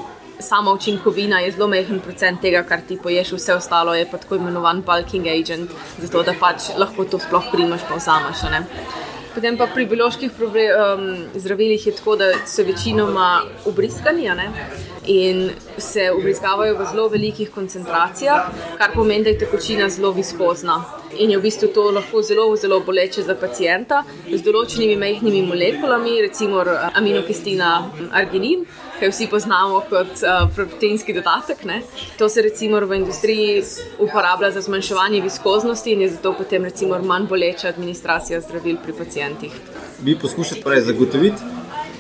sama 0.42 0.74
učinkovina 0.74 1.40
je 1.40 1.52
zelo 1.52 1.68
majhen 1.68 2.00
procent 2.00 2.42
tega, 2.42 2.64
kar 2.64 2.82
ti 2.88 2.98
poješ, 3.04 3.32
vse 3.38 3.56
ostalo 3.56 3.96
je 3.96 4.08
pa 4.12 4.18
tako 4.18 4.36
imenovan 4.36 4.82
bulking 4.82 5.28
agent, 5.28 5.72
zato 6.00 6.24
da 6.24 6.34
pač 6.40 6.72
lahko 6.78 7.06
to 7.06 7.20
sploh 7.20 7.52
primaš, 7.52 7.88
pa 7.90 7.96
vzameš. 7.96 8.46
Potem 9.32 9.56
pa 9.56 9.64
pri 9.72 9.86
bioloških 9.88 10.32
um, 10.44 11.04
zdravilih 11.40 11.86
je 11.88 11.94
tako, 11.96 12.16
da 12.20 12.34
so 12.46 12.64
večinoma 12.68 13.42
obriskani 13.66 14.28
in 15.08 15.50
se 15.78 16.12
obriskavajo 16.12 16.76
v 16.78 16.88
zelo 16.92 17.08
velikih 17.08 17.52
koncentracijah, 17.52 18.52
kar 18.78 18.92
pomeni, 18.94 19.24
da 19.24 19.30
je 19.30 19.38
tekočina 19.40 19.90
zelo 19.90 20.12
viskozna. 20.12 20.84
In 21.18 21.32
je 21.32 21.38
v 21.38 21.42
bistvu 21.42 21.68
to 21.74 21.92
lahko 21.92 22.22
zelo, 22.22 22.56
zelo 22.56 22.80
boleče 22.80 23.24
za 23.24 23.36
pacijenta 23.36 24.04
z 24.28 24.42
določenimi 24.44 25.00
majhnimi 25.00 25.42
molekulami, 25.48 26.22
recimo 26.28 26.64
aminokislina 26.94 27.72
arginin 28.12 28.66
ki 29.02 29.08
jo 29.10 29.12
vsi 29.12 29.28
poznamo 29.28 29.80
kot 29.90 30.20
uh, 30.22 30.44
proteinski 30.56 31.14
dodatek. 31.14 31.64
Ne? 31.66 31.82
To 32.18 32.30
se 32.30 32.42
recimo 32.42 32.80
v 32.86 33.00
industriji 33.00 33.64
uporablja 34.00 34.52
za 34.52 34.62
zmanjševanje 34.62 35.22
viskoznosti 35.22 35.92
in 35.92 36.02
je 36.02 36.10
zato 36.10 36.36
potem 36.38 36.64
recimo 36.70 37.00
manj 37.02 37.26
boleča 37.28 37.68
administracija 37.68 38.42
zdravil 38.42 38.78
pri 38.84 38.94
pacijentih. 38.94 39.56
Vi 40.04 40.16
poskušate 40.22 40.62
torej 40.62 40.82
zagotoviti 40.82 41.42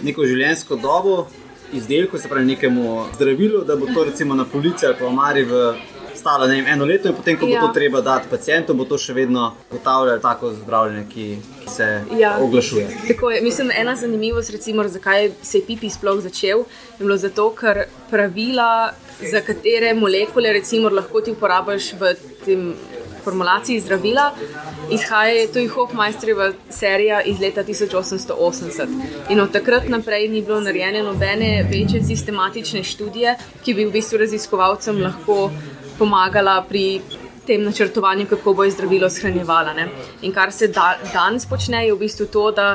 neko 0.01 0.25
življenjsko 0.25 0.75
dobo 0.75 1.25
izdelku, 1.73 2.17
se 2.17 2.29
pravi 2.29 2.45
nekemu 2.45 3.05
zdravilu, 3.15 3.63
da 3.65 3.75
bo 3.75 3.89
to 3.93 4.03
recimo 4.03 4.35
na 4.35 4.45
polici 4.45 4.85
ali 4.85 4.95
pa 4.99 5.05
v 5.07 5.13
Mari 5.13 5.43
v 5.43 5.73
stalo 6.21 6.47
vem, 6.47 6.65
eno 6.67 6.85
leto, 6.85 7.09
in 7.09 7.17
potem, 7.17 7.37
ko 7.37 7.49
bo 7.49 7.55
ja. 7.57 7.61
to 7.65 7.73
treba 7.73 8.01
dati 8.05 8.29
pacijentom, 8.29 8.77
bo 8.77 8.85
to 8.89 8.99
še 9.01 9.15
vedno 9.17 9.51
ugotavljalo 9.71 10.21
tako 10.23 10.53
zdravljenje, 10.59 11.05
ki 11.13 11.27
se 11.71 11.89
ja. 12.19 12.35
oglašuje. 12.41 12.87
Tako 13.07 13.31
je. 13.33 13.41
Mislim, 13.41 13.71
ena 13.75 13.95
zanimivost, 13.95 14.53
recimo, 14.53 14.87
zakaj 14.87 15.31
se 15.41 15.57
je 15.59 15.65
pipi 15.67 15.89
sploh 15.89 16.21
začel, 16.21 16.65
je 16.99 17.05
bilo 17.05 17.17
zato, 17.17 17.49
ker 17.57 17.85
pravila, 18.11 18.93
za 19.21 19.41
katere 19.45 19.93
molekule 19.93 20.53
recimo, 20.53 20.89
lahko 20.89 21.21
ti 21.21 21.37
uporabiš 21.37 21.93
v 21.99 22.15
tem. 22.45 22.73
Formulaciji 23.21 23.79
zdravila 23.79 24.31
izhaja 24.91 25.47
tudi 25.53 25.67
Hofmeisterjeva 25.67 26.51
serija 26.69 27.21
iz 27.21 27.39
leta 27.39 27.63
1880. 27.63 28.87
In 29.29 29.39
od 29.39 29.51
takrat 29.51 29.89
naprej 29.89 30.27
ni 30.29 30.41
bilo 30.41 30.59
narejene 30.61 31.03
nobene 31.03 31.51
večje 31.69 32.03
sistematične 32.03 32.83
študije, 32.83 33.35
ki 33.63 33.73
bi 33.73 33.85
v 33.85 33.91
bistvu 33.91 34.17
raziskovalcem 34.17 35.01
lahko 35.01 35.51
pomagala 36.01 36.57
pri 36.65 37.01
tem 37.45 37.63
načrtovanju, 37.63 38.25
kako 38.29 38.53
bo 38.57 38.65
zdravilo 38.69 39.09
shranjevala. 39.09 39.73
Ne. 39.77 39.87
In 40.21 40.33
kar 40.33 40.51
se 40.51 40.67
da, 40.67 40.95
danes 41.13 41.45
počne, 41.45 41.85
je 41.85 41.93
v 41.93 42.01
bistvu 42.01 42.29
to, 42.33 42.49
da 42.51 42.67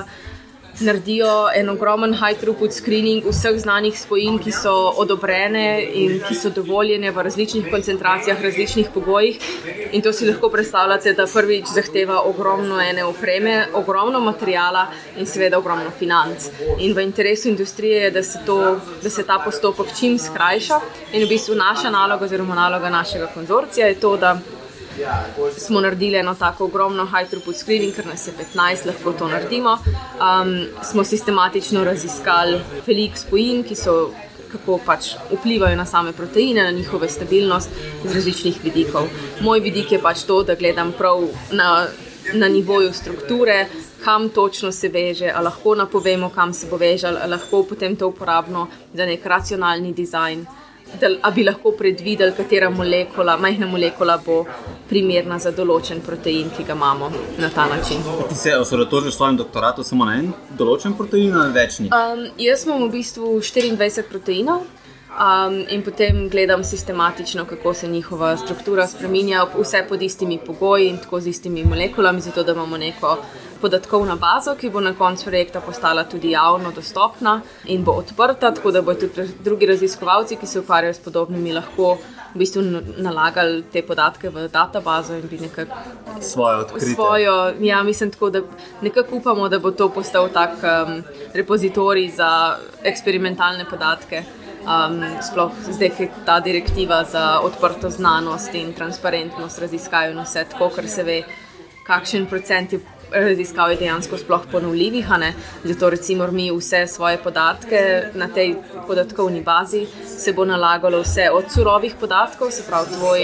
naredijo 0.81 1.49
en 1.55 1.69
ogromen 1.69 2.15
high-throughput 2.15 2.73
screening 2.73 3.25
vseh 3.25 3.59
znanih 3.61 3.99
spojin, 3.99 4.39
ki 4.39 4.53
so 4.53 4.75
odobrene 5.03 5.83
in 5.83 6.19
ki 6.29 6.35
so 6.35 6.51
dovoljene 6.51 7.11
v 7.11 7.23
različnih 7.29 7.71
koncentracijah, 7.71 8.43
različnih 8.43 8.91
pogojih. 8.95 9.39
In 9.93 10.03
to 10.03 10.13
si 10.13 10.27
lahko 10.29 10.51
predstavljate, 10.51 11.13
da 11.13 11.27
prvič 11.27 11.73
zahteva 11.75 12.21
ogromno 12.29 12.81
ene 12.81 13.05
opreme, 13.05 13.67
ogromno 13.75 14.21
materijala 14.21 14.87
in 15.17 15.27
seveda 15.27 15.59
ogromno 15.59 15.91
financ. 15.99 16.51
In 16.79 16.95
v 16.95 17.07
interesu 17.07 17.49
industrije 17.49 18.03
je, 18.03 18.11
da 18.11 18.23
se, 18.23 18.39
to, 18.47 18.81
da 19.03 19.11
se 19.11 19.25
ta 19.27 19.39
postopek 19.45 19.95
čim 19.99 20.19
skrajša. 20.19 20.81
In 21.13 21.25
v 21.25 21.29
bistvu 21.29 21.55
naša 21.55 21.91
naloga, 21.91 22.25
oziroma 22.25 22.55
naloga 22.55 22.91
našega 22.91 23.31
konzorcija 23.35 23.87
je 23.87 24.01
to, 24.01 24.17
da 24.17 24.37
smo 25.59 25.81
naredili 25.81 26.19
eno 26.19 26.35
tako 26.35 26.65
ogromno 26.65 27.07
high-throughput 27.07 27.57
screening, 27.57 27.95
ker 27.95 28.07
nas 28.07 28.27
je 28.27 28.33
15, 28.55 28.87
lahko 28.87 29.13
to 29.13 29.29
naredimo. 29.29 29.73
Um, 29.73 30.67
smo 30.83 31.05
sistematično 31.05 31.85
raziskali 31.85 32.61
velik 32.87 33.19
spojin, 33.19 33.65
ki 33.65 33.75
so. 33.75 34.11
Kako 34.47 34.77
pač 34.87 35.09
vplivajo 35.27 35.77
na 35.77 35.85
same 35.85 36.13
proteine, 36.13 36.63
na 36.63 36.71
njihove 36.71 37.09
stabilnost 37.09 37.71
iz 38.05 38.15
različnih 38.15 38.61
vidikov. 38.65 39.09
Moj 39.41 39.61
vidik 39.61 39.93
je 39.93 39.99
pač 39.99 40.23
to, 40.23 40.37
da 40.47 40.55
gledam 40.55 40.93
prav 40.93 41.25
na, 41.51 41.87
na 42.33 42.49
nivoju 42.49 42.93
strukture, 42.93 43.67
kam 44.05 44.29
točno 44.29 44.73
se 44.73 44.89
veže, 44.89 45.33
ali 45.35 45.45
lahko 45.45 45.75
napovemo, 45.75 46.31
kam 46.31 46.53
se 46.55 46.67
bo 46.71 46.77
vežal, 46.77 47.19
ali 47.23 47.31
lahko 47.31 47.65
potem 47.69 47.97
to 47.97 48.09
uporabimo 48.09 48.69
za 48.95 49.07
nek 49.07 49.27
racionalni 49.27 49.93
dizajn 49.93 50.47
da 51.01 51.31
bi 51.31 51.45
lahko 51.45 51.73
predvideli, 51.79 52.33
katera 52.37 52.71
molekula, 52.71 53.37
majhna 53.37 53.67
molekula 53.67 54.17
bo 54.25 54.45
primerna 54.89 55.39
za 55.39 55.51
določen 55.53 56.01
protein, 56.01 56.51
ki 56.57 56.65
ga 56.65 56.77
imamo 56.79 57.11
na 57.43 57.51
ta 57.51 57.67
način. 57.67 58.03
Ti 58.29 58.39
se 58.39 58.57
osredotočiš 58.57 59.13
v 59.13 59.17
svojem 59.17 59.37
doktoratu 59.37 59.85
samo 59.85 60.07
na 60.09 60.19
en 60.21 60.33
določen 60.59 60.97
protein 60.97 61.35
ali 61.35 61.53
večni? 61.53 61.91
Um, 61.91 62.27
jaz 62.39 62.67
imam 62.67 62.87
v 62.87 62.93
bistvu 62.99 63.37
24 63.41 64.07
proteinov. 64.11 64.67
Um, 65.17 65.65
in 65.71 65.83
potem 65.83 66.29
gledam 66.29 66.65
sistematično, 66.65 67.45
kako 67.45 67.75
se 67.75 67.89
njihova 67.89 68.37
struktura 68.37 68.87
spremenja, 68.87 69.47
vse 69.59 69.87
pod 69.89 70.03
istimi 70.03 70.39
pogoji 70.47 70.89
in 70.89 70.99
tako 70.99 71.21
z 71.21 71.27
istimi 71.27 71.65
molekulami, 71.65 72.21
zato 72.21 72.43
da 72.43 72.53
imamo 72.53 72.77
neko 72.77 73.17
podatkovno 73.61 74.17
bazo, 74.17 74.55
ki 74.61 74.71
bo 74.71 74.81
na 74.81 74.93
koncu 74.95 75.25
projekta 75.25 75.61
postala 75.61 76.05
tudi 76.05 76.31
javno 76.31 76.73
dostopna 76.73 77.41
in 77.65 77.85
bo 77.85 77.93
odprta, 77.93 78.55
tako 78.55 78.71
da 78.71 78.83
bodo 78.83 79.09
tudi 79.09 79.29
drugi 79.45 79.67
raziskovalci, 79.67 80.37
ki 80.37 80.47
se 80.47 80.61
ukvarjajo 80.61 80.95
s 80.95 81.01
podobnimi, 81.01 81.53
lahko 81.53 81.97
v 82.35 82.39
bistvu 82.39 82.63
nalagali 83.01 83.63
te 83.73 83.83
podatke 83.83 84.29
v 84.31 84.49
databazo 84.53 85.15
in 85.17 85.29
bi 85.31 85.39
nekako 85.41 85.77
svojo 86.21 86.59
odkrito. 86.59 86.95
Svojo, 86.95 87.53
ja, 87.61 87.83
mislim 87.83 88.11
tako, 88.11 88.31
da 88.31 88.43
nekako 88.83 89.17
upamo, 89.17 89.49
da 89.49 89.59
bo 89.59 89.71
to 89.71 89.89
postal 89.89 90.29
tak 90.29 90.61
um, 90.61 91.03
repozitorij 91.35 92.11
za 92.11 92.59
eksperimentalne 92.83 93.65
podatke. 93.71 94.25
Um, 94.67 94.99
sploh 95.23 95.53
zdaj, 95.71 95.91
ki 95.97 96.03
je 96.03 96.11
ta 96.27 96.41
direktiva 96.41 97.05
za 97.05 97.41
odprto 97.41 97.91
znanost 97.91 98.55
in 98.55 98.73
transparentnost 98.75 99.59
raziskav 99.63 100.11
in 100.11 100.19
vse, 100.19 100.45
tako 100.51 100.73
kar 100.75 100.89
se 100.91 101.05
ve, 101.07 101.21
kakšen 101.87 102.27
procent 102.27 102.73
je 102.73 102.81
raziskav 103.11 103.71
je 103.71 103.77
dejansko 103.77 104.19
sploh 104.19 104.41
ponovljivih. 104.53 105.09
Zato 105.65 105.91
recimo 105.91 106.27
mi 106.27 106.51
vse 106.51 106.87
svoje 106.87 107.19
podatke 107.19 108.03
na 108.15 108.29
tej 108.29 108.55
podatkovni 108.87 109.43
bazi 109.43 109.87
se 110.07 110.33
bo 110.33 110.45
nalagalo 110.45 111.01
vse 111.01 111.31
od 111.31 111.45
surovih 111.55 111.95
podatkov, 112.01 112.51
se 112.51 112.63
pravi 112.69 112.87
tvoj, 112.99 113.21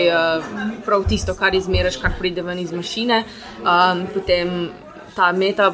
prav 0.85 1.05
tisto, 1.09 1.35
kar 1.35 1.55
izmeriš, 1.55 1.97
kar 1.97 2.13
pride 2.19 2.43
ven 2.43 2.59
iz 2.59 2.73
mašine, 2.73 3.25
um, 3.59 4.07
potem 4.15 4.71
ta 5.17 5.33
meta. 5.33 5.73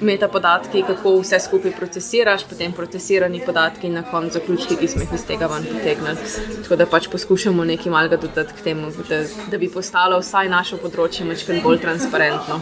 Meta 0.00 0.28
podatki, 0.28 0.82
kako 0.86 1.14
vse 1.20 1.38
skupaj 1.40 1.72
procesiraš, 1.78 2.44
potem 2.44 2.72
procesirani 2.72 3.40
podatki 3.46 3.86
in 3.86 3.94
na 3.96 4.02
koncu 4.10 4.38
zaključki, 4.38 4.76
ki 4.76 4.88
smo 4.88 5.06
jih 5.06 5.14
iz 5.14 5.24
tega 5.26 5.48
ven 5.52 5.64
potegnili. 5.70 6.16
Tako 6.62 6.76
da 6.76 6.86
pač 6.86 7.08
poskušamo 7.12 7.64
nekaj 7.64 7.92
malega 7.92 8.16
dodati 8.20 8.58
k 8.58 8.66
temu, 8.68 8.90
da, 9.08 9.22
da 9.50 9.58
bi 9.58 9.70
postalo 9.72 10.20
vsaj 10.20 10.52
naše 10.52 10.76
področje 10.82 11.24
nekaj 11.24 11.62
bolj 11.64 11.80
transparentno. 11.86 12.60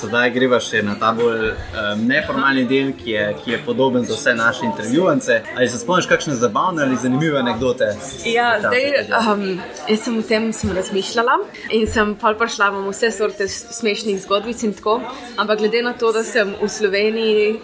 Sedaj 0.00 0.30
greva 0.34 0.58
še 0.62 0.82
na 0.84 0.94
ta 1.00 1.12
bolj 1.16 1.50
um, 1.50 2.04
neformalni 2.08 2.64
del, 2.68 2.92
ki 2.98 3.10
je, 3.10 3.24
ki 3.42 3.54
je 3.54 3.58
podoben 3.66 4.04
za 4.08 4.16
vse 4.16 4.34
naše 4.36 4.66
intervjuvance. 4.66 5.40
Ali 5.56 5.68
se 5.68 5.80
spomniš 5.80 6.08
kakšne 6.10 6.36
zabavne 6.40 6.84
ali 6.84 6.96
zanimive 7.00 7.38
anekdote? 7.40 7.90
Ja, 8.28 8.56
zdaj, 8.60 8.86
um, 9.32 9.44
jaz 9.88 10.04
sem 10.04 10.18
o 10.18 10.24
tem 10.26 10.48
sem 10.56 10.72
razmišljala 10.76 11.38
in 11.76 11.86
sem 11.90 12.14
pa 12.20 12.34
prišla 12.38 12.70
v 12.74 12.86
vse 12.90 13.12
sorte 13.16 13.48
smešnih 13.48 14.22
zgodbic 14.24 14.62
in 14.66 14.74
tako. 14.76 15.00
Ampak 15.36 15.64
glede 15.64 15.82
na 15.84 15.92
to, 15.92 16.12
da 16.12 16.24
sem 16.24 16.54
v 16.60 16.70
Sloveniji 16.70 17.60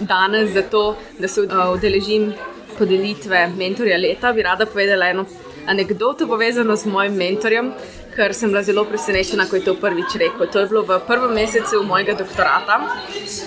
danes 0.00 0.54
zato, 0.56 0.96
da 1.18 1.28
se 1.28 1.44
uh, 1.44 1.68
udeležim 1.74 2.32
podelitve 2.78 3.46
mentorja 3.56 3.98
leta, 4.00 4.32
bi 4.32 4.42
rada 4.42 4.66
povedala 4.66 5.10
eno 5.12 5.26
anekdoto 5.66 6.26
povezano 6.26 6.76
z 6.76 6.86
mojim 6.86 7.14
mentorjem 7.14 7.72
ker 8.14 8.34
sem 8.34 8.50
bila 8.50 8.62
zelo 8.62 8.84
presenečena, 8.84 9.46
ko 9.48 9.56
je 9.56 9.64
to 9.64 9.74
prvič 9.80 10.16
rekel. 10.20 10.46
To 10.46 10.60
je 10.60 10.70
bilo 10.70 10.82
v 10.88 10.98
prvem 11.06 11.34
mesecu 11.34 11.82
mojega 11.86 12.14
doktorata. 12.18 12.80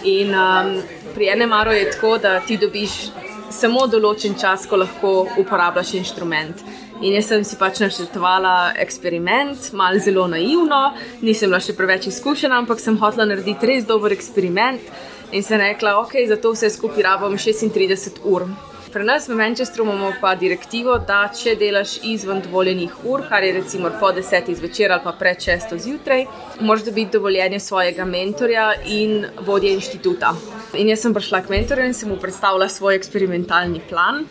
In 0.04 0.34
um, 0.36 0.74
pri 1.14 1.34
enem 1.36 1.50
maru 1.50 1.72
je 1.72 1.92
tako, 1.92 2.18
da 2.18 2.40
ti 2.40 2.58
dobiš 2.58 3.12
samo 3.54 3.86
določen 3.88 4.38
čas, 4.40 4.66
ko 4.70 4.80
lahko 4.82 5.14
uporabljaš 5.38 5.94
inštrument. 6.00 6.64
In 7.04 7.18
jaz 7.18 7.30
sem 7.32 7.44
si 7.44 7.58
pač 7.60 7.82
načrtovala 7.84 8.74
eksperiment, 8.80 9.72
malo 9.78 10.00
zelo 10.00 10.28
naivno, 10.32 10.94
nisem 11.22 11.52
bila 11.52 11.60
še 11.62 11.76
preveč 11.78 12.08
izkušena, 12.08 12.62
ampak 12.64 12.80
sem 12.80 12.98
hotela 13.02 13.28
narediti 13.28 13.68
res 13.70 13.88
dober 13.90 14.16
eksperiment. 14.16 14.94
In 15.34 15.44
sem 15.44 15.58
rekla, 15.60 15.98
ok, 16.00 16.14
za 16.30 16.38
to 16.38 16.54
vse 16.54 16.70
skupaj 16.70 17.04
rabim 17.04 17.36
36 17.42 18.22
ur. 18.30 18.46
Pri 18.94 19.04
nas 19.04 19.28
v 19.28 19.34
Manchesteru 19.34 19.84
imamo 19.84 20.12
pa 20.22 20.36
direktivo, 20.38 21.00
da 21.02 21.24
če 21.34 21.56
delaš 21.58 21.96
izven 22.06 22.44
dovoljenih 22.46 22.92
ur, 23.10 23.24
kar 23.26 23.42
je 23.42 23.54
recimo 23.56 23.90
po 24.00 24.12
desetih 24.14 24.54
zvečer 24.54 24.92
ali 24.94 25.02
pa 25.02 25.16
pred 25.18 25.40
šesto 25.42 25.80
zjutraj, 25.82 26.28
moraš 26.60 26.84
dobiti 26.86 27.16
dovoljenje 27.16 27.60
svojega 27.60 28.06
mentorja 28.06 28.68
in 28.86 29.26
vodje 29.48 29.72
inštituta. 29.74 30.36
In 30.78 30.92
jaz 30.94 31.02
sem 31.02 31.14
prišla 31.14 31.42
k 31.42 31.50
mentorju 31.50 31.88
in 31.90 31.98
sem 31.98 32.12
mu 32.14 32.20
predstavila 32.22 32.68
svoj 32.70 33.00
eksperimentalni 33.00 33.82
plan. 33.90 34.28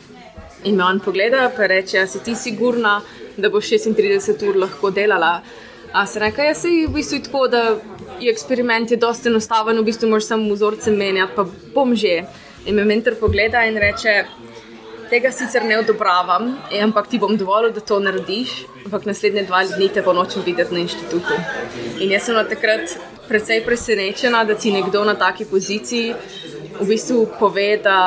In 0.62 0.78
me 0.78 0.84
on 0.84 1.00
pogleda 1.00 1.50
in 1.50 1.66
reče: 1.74 1.98
A 1.98 2.06
si 2.06 2.22
ti 2.22 2.34
sigurna, 2.34 3.00
da 3.36 3.50
boš 3.50 3.72
36 3.74 4.46
ur 4.48 4.60
lahko 4.62 4.90
delala? 4.90 5.40
A 5.92 6.06
se 6.06 6.20
reka, 6.20 6.44
jaz 6.44 6.62
se 6.62 6.68
v 6.86 6.94
bistvu 6.94 7.18
tako, 7.24 7.48
da 7.48 7.64
je 8.20 8.30
eksperiment 8.30 8.90
je 8.90 8.96
dosti 8.96 9.28
enostaven, 9.28 9.82
v 9.82 9.84
bistvu 9.90 10.08
moraš 10.08 10.30
samo 10.30 10.54
vzorce 10.54 10.90
menjati, 10.90 11.34
pa 11.34 11.46
bom 11.74 11.96
že. 11.96 12.22
In 12.66 12.76
me 12.76 12.84
mentor 12.84 13.18
pogleda 13.18 13.66
in 13.66 13.76
reče: 13.76 14.24
tega 15.12 15.32
sicer 15.32 15.64
ne 15.68 15.78
odobravam, 15.78 16.54
e, 16.70 16.80
ampak 16.80 17.08
ti 17.12 17.18
bom 17.20 17.36
dovolil, 17.36 17.72
da 17.72 17.80
to 17.84 17.98
narediš, 18.00 18.52
ampak 18.86 19.04
naslednje 19.08 19.44
dva 19.48 19.62
dni 19.68 19.90
te 19.92 20.02
bo 20.02 20.14
nočem 20.16 20.44
videti 20.46 20.72
na 20.72 20.80
inštitutu. 20.86 21.36
In 22.00 22.14
jaz 22.14 22.28
sem 22.28 22.38
na 22.38 22.44
takrat 22.48 22.94
precej 23.28 23.60
presenečena, 23.66 24.44
da 24.48 24.56
ti 24.56 24.72
nekdo 24.72 25.04
na 25.04 25.14
taki 25.18 25.44
poziciji 25.44 26.14
v 26.78 26.86
bistvu 26.88 27.26
pove, 27.38 27.66
da, 27.84 27.98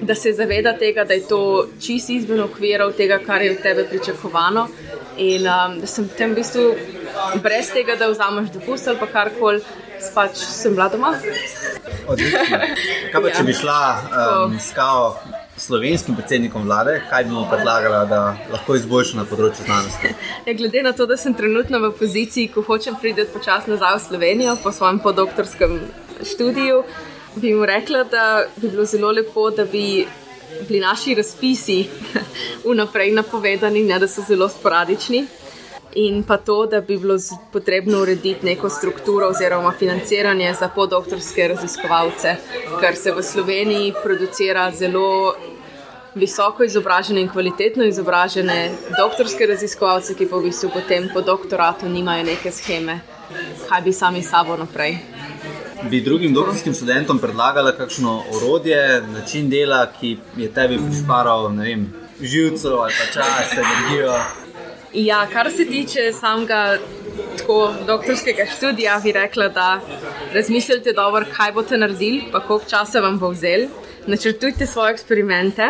da 0.00 0.16
se 0.16 0.32
zaveda 0.32 0.72
tega, 0.78 1.04
da 1.04 1.18
je 1.18 1.26
to 1.28 1.42
čisto 1.80 2.16
izven 2.16 2.40
okvirov 2.46 2.94
tega, 2.96 3.20
kar 3.26 3.44
je 3.44 3.52
od 3.52 3.60
tebe 3.62 3.84
pričakovano. 3.90 4.68
In 5.20 5.44
um, 5.44 5.76
da 5.82 5.86
sem 5.90 6.08
v 6.08 6.16
tem 6.16 6.32
bistvu 6.34 6.70
brez 7.44 7.68
tega, 7.74 7.98
da 8.00 8.08
vzameš 8.08 8.48
dopust 8.56 8.88
ali 8.88 9.00
pa 9.00 9.10
karkoli. 9.12 9.60
Pač 10.14 10.40
sem 10.40 10.72
bila 10.72 10.88
doma. 10.88 11.12
Odlično. 12.08 12.62
Kaj 13.12 13.20
pa, 13.20 13.28
ja. 13.28 13.34
če 13.36 13.44
bi 13.44 13.56
šla 13.58 13.80
um, 14.08 14.56
s 14.56 14.72
kao 14.72 15.12
slovenskim 15.60 16.16
predsednikom 16.16 16.64
vlade, 16.64 17.02
kaj 17.10 17.24
bi 17.24 17.30
mu 17.30 17.44
predlagala, 17.50 18.04
da 18.08 18.20
lahko 18.52 18.76
izboljša 18.78 19.20
na 19.20 19.26
področju 19.28 19.66
znanosti? 19.66 20.14
Ja, 20.46 20.54
glede 20.56 20.82
na 20.82 20.92
to, 20.96 21.06
da 21.06 21.16
sem 21.20 21.34
trenutno 21.36 21.78
v 21.82 21.92
poziciji, 21.98 22.48
ko 22.54 22.64
hočem 22.66 22.96
priti 23.00 23.26
počasi 23.32 23.70
nazaj 23.70 23.98
v 23.98 24.04
Slovenijo 24.06 24.56
po 24.62 24.72
svojem 24.72 25.02
podoktorskem 25.04 25.76
študiju, 26.32 26.82
bi 27.36 27.52
mu 27.54 27.68
rekla, 27.68 28.04
da 28.10 28.24
bi 28.56 28.68
bilo 28.68 28.84
zelo 28.88 29.12
lepo, 29.12 29.50
da 29.50 29.64
bi 29.64 30.06
bili 30.68 30.80
naši 30.80 31.14
razpisi 31.14 31.78
vnaprej 32.68 33.12
napovedani, 33.12 33.84
ne 33.84 33.98
da 33.98 34.08
so 34.08 34.24
zelo 34.26 34.48
sporadični. 34.48 35.26
In 35.94 36.22
pa 36.22 36.36
to, 36.36 36.66
da 36.66 36.80
bi 36.80 36.98
bilo 36.98 37.16
potrebno 37.52 37.98
urediti 38.02 38.46
neko 38.46 38.68
strukturo 38.70 39.28
oziroma 39.28 39.72
financiranje 39.72 40.54
za 40.54 40.68
podoktorske 40.68 41.48
raziskovalce, 41.48 42.36
ker 42.80 42.96
se 42.96 43.12
v 43.12 43.22
Sloveniji 43.22 43.94
producira 44.02 44.70
zelo 44.70 45.34
visoko 46.14 46.64
izobražene 46.64 47.20
in 47.20 47.28
kvalitetno 47.28 47.84
izobražene 47.84 48.70
doktorske 48.98 49.46
raziskovalce, 49.46 50.14
ki 50.14 50.28
pa 50.30 50.38
v 50.38 50.50
bistvu 50.50 50.70
potem 50.74 51.08
po 51.12 51.22
doktoratu 51.26 51.88
nimajo 51.88 52.24
neke 52.24 52.50
scheme, 52.50 53.00
kaj 53.68 53.82
bi 53.82 53.92
sami 53.92 54.22
sabo 54.22 54.56
naprej. 54.56 54.98
Bi 55.90 56.00
drugim 56.04 56.34
doktorskim 56.34 56.74
študentom 56.74 57.18
predlagala 57.18 57.72
kakšno 57.72 58.22
orodje, 58.36 59.02
način 59.12 59.50
dela, 59.50 59.86
ki 60.00 60.18
je 60.36 60.50
tebi 60.54 60.78
prišparal, 60.78 61.48
vem, 61.56 61.88
živcev 62.20 62.78
ali 62.78 62.94
pa 62.98 63.12
čas, 63.12 63.56
energijo? 63.58 64.14
Ja, 64.94 65.26
kar 65.32 65.50
se 65.50 65.64
tiče 65.64 66.12
samega 66.12 66.78
tako, 67.38 67.74
doktorskega 67.86 68.46
študija, 68.56 69.00
bi 69.04 69.12
rekla, 69.12 69.48
da 69.48 69.80
razmislite 70.34 70.92
dobro, 70.92 71.24
kaj 71.36 71.52
boste 71.52 71.78
naredili, 71.78 72.24
pa 72.32 72.40
koliko 72.40 72.70
časa 72.70 73.00
vam 73.00 73.18
bo 73.18 73.30
vzel. 73.30 73.68
Načrtujte 74.06 74.66
svoje 74.66 74.92
eksperimente. 74.92 75.68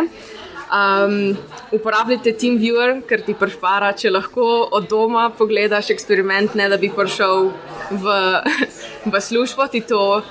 Um, 0.70 1.37
uporabljajte 1.72 2.33
TeamViewer, 2.33 3.00
ker 3.09 3.20
ti 3.26 3.35
pršpara, 3.35 3.92
če 3.92 4.11
lahko 4.11 4.68
od 4.72 4.88
doma 4.88 5.30
pogledaš 5.37 5.90
eksperiment, 5.90 6.54
ne 6.54 6.68
da 6.70 6.78
bi 6.78 6.92
prišel 6.96 7.50
v, 7.90 8.16
v 9.12 9.20
službo, 9.20 9.66
ti 9.66 9.80
to 9.80 10.22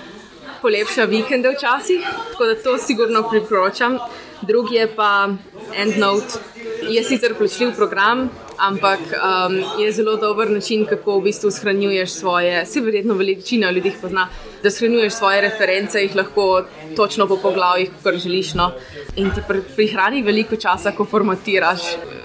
polepša 0.61 1.05
vikende 1.05 1.53
včasih. 1.53 2.07
Tako 2.31 2.45
da 2.45 2.55
to 2.63 2.77
sigurno 2.77 3.27
priporočam. 3.29 3.99
Drugi 4.41 4.75
je 4.75 4.87
pa 4.95 5.27
EndNote. 5.75 6.39
Je 6.89 7.03
sicer 7.03 7.35
plačljiv 7.37 7.75
program, 7.75 8.29
ampak 8.59 8.99
um, 8.99 9.55
je 9.81 9.91
zelo 9.91 10.15
dober 10.15 10.51
način, 10.51 10.85
kako 10.85 11.19
v 11.19 11.23
bistvu 11.23 11.51
shranjuješ 11.51 12.11
svoje, 12.11 12.63
vse 12.63 12.81
verjetno 12.81 13.13
večina 13.13 13.71
ljudi 13.71 13.93
pozna, 14.01 14.27
da 14.63 14.71
shranjuješ 14.71 15.13
svoje 15.13 15.41
reference, 15.41 16.01
jih 16.01 16.15
lahko 16.15 16.63
točno 16.95 17.27
po 17.27 17.37
poglavjih, 17.37 17.89
kar 18.03 18.17
želiš. 18.17 18.53
No? 18.53 18.71
In 19.15 19.31
ti 19.35 19.41
prihrani 19.75 20.23
veliko 20.23 20.55
časa, 20.55 20.91
ko 20.91 21.05
formatiraš 21.05 21.81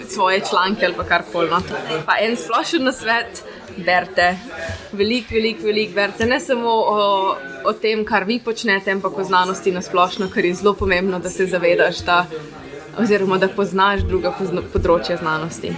svoje 0.09 0.41
članke 0.51 0.87
ali 0.87 1.09
kar 1.09 1.23
koli. 1.33 1.51
No? 1.51 1.63
Pa 2.07 2.19
en 2.21 2.37
splošen 2.37 2.93
svet. 2.93 3.45
Berte, 3.77 4.37
veliko, 4.93 5.35
veliko, 5.35 5.67
veliko 5.67 5.95
berte, 5.95 6.27
ne 6.27 6.37
samo 6.41 6.71
o, 6.71 7.37
o 7.65 7.73
tem, 7.73 8.05
kar 8.05 8.25
vi 8.25 8.39
počnete, 8.39 8.93
ampak 8.93 9.19
o 9.19 9.25
znanosti 9.25 9.73
na 9.75 9.83
splošno, 9.83 10.29
ker 10.31 10.45
je 10.45 10.55
zelo 10.55 10.75
pomembno, 10.79 11.19
da 11.19 11.31
se 11.31 11.47
zavedaš, 11.51 12.05
da, 12.07 12.21
oziroma 13.03 13.39
da 13.43 13.49
poznaš 13.49 14.07
druga 14.07 14.31
področja 14.73 15.17
znanosti. 15.19 15.75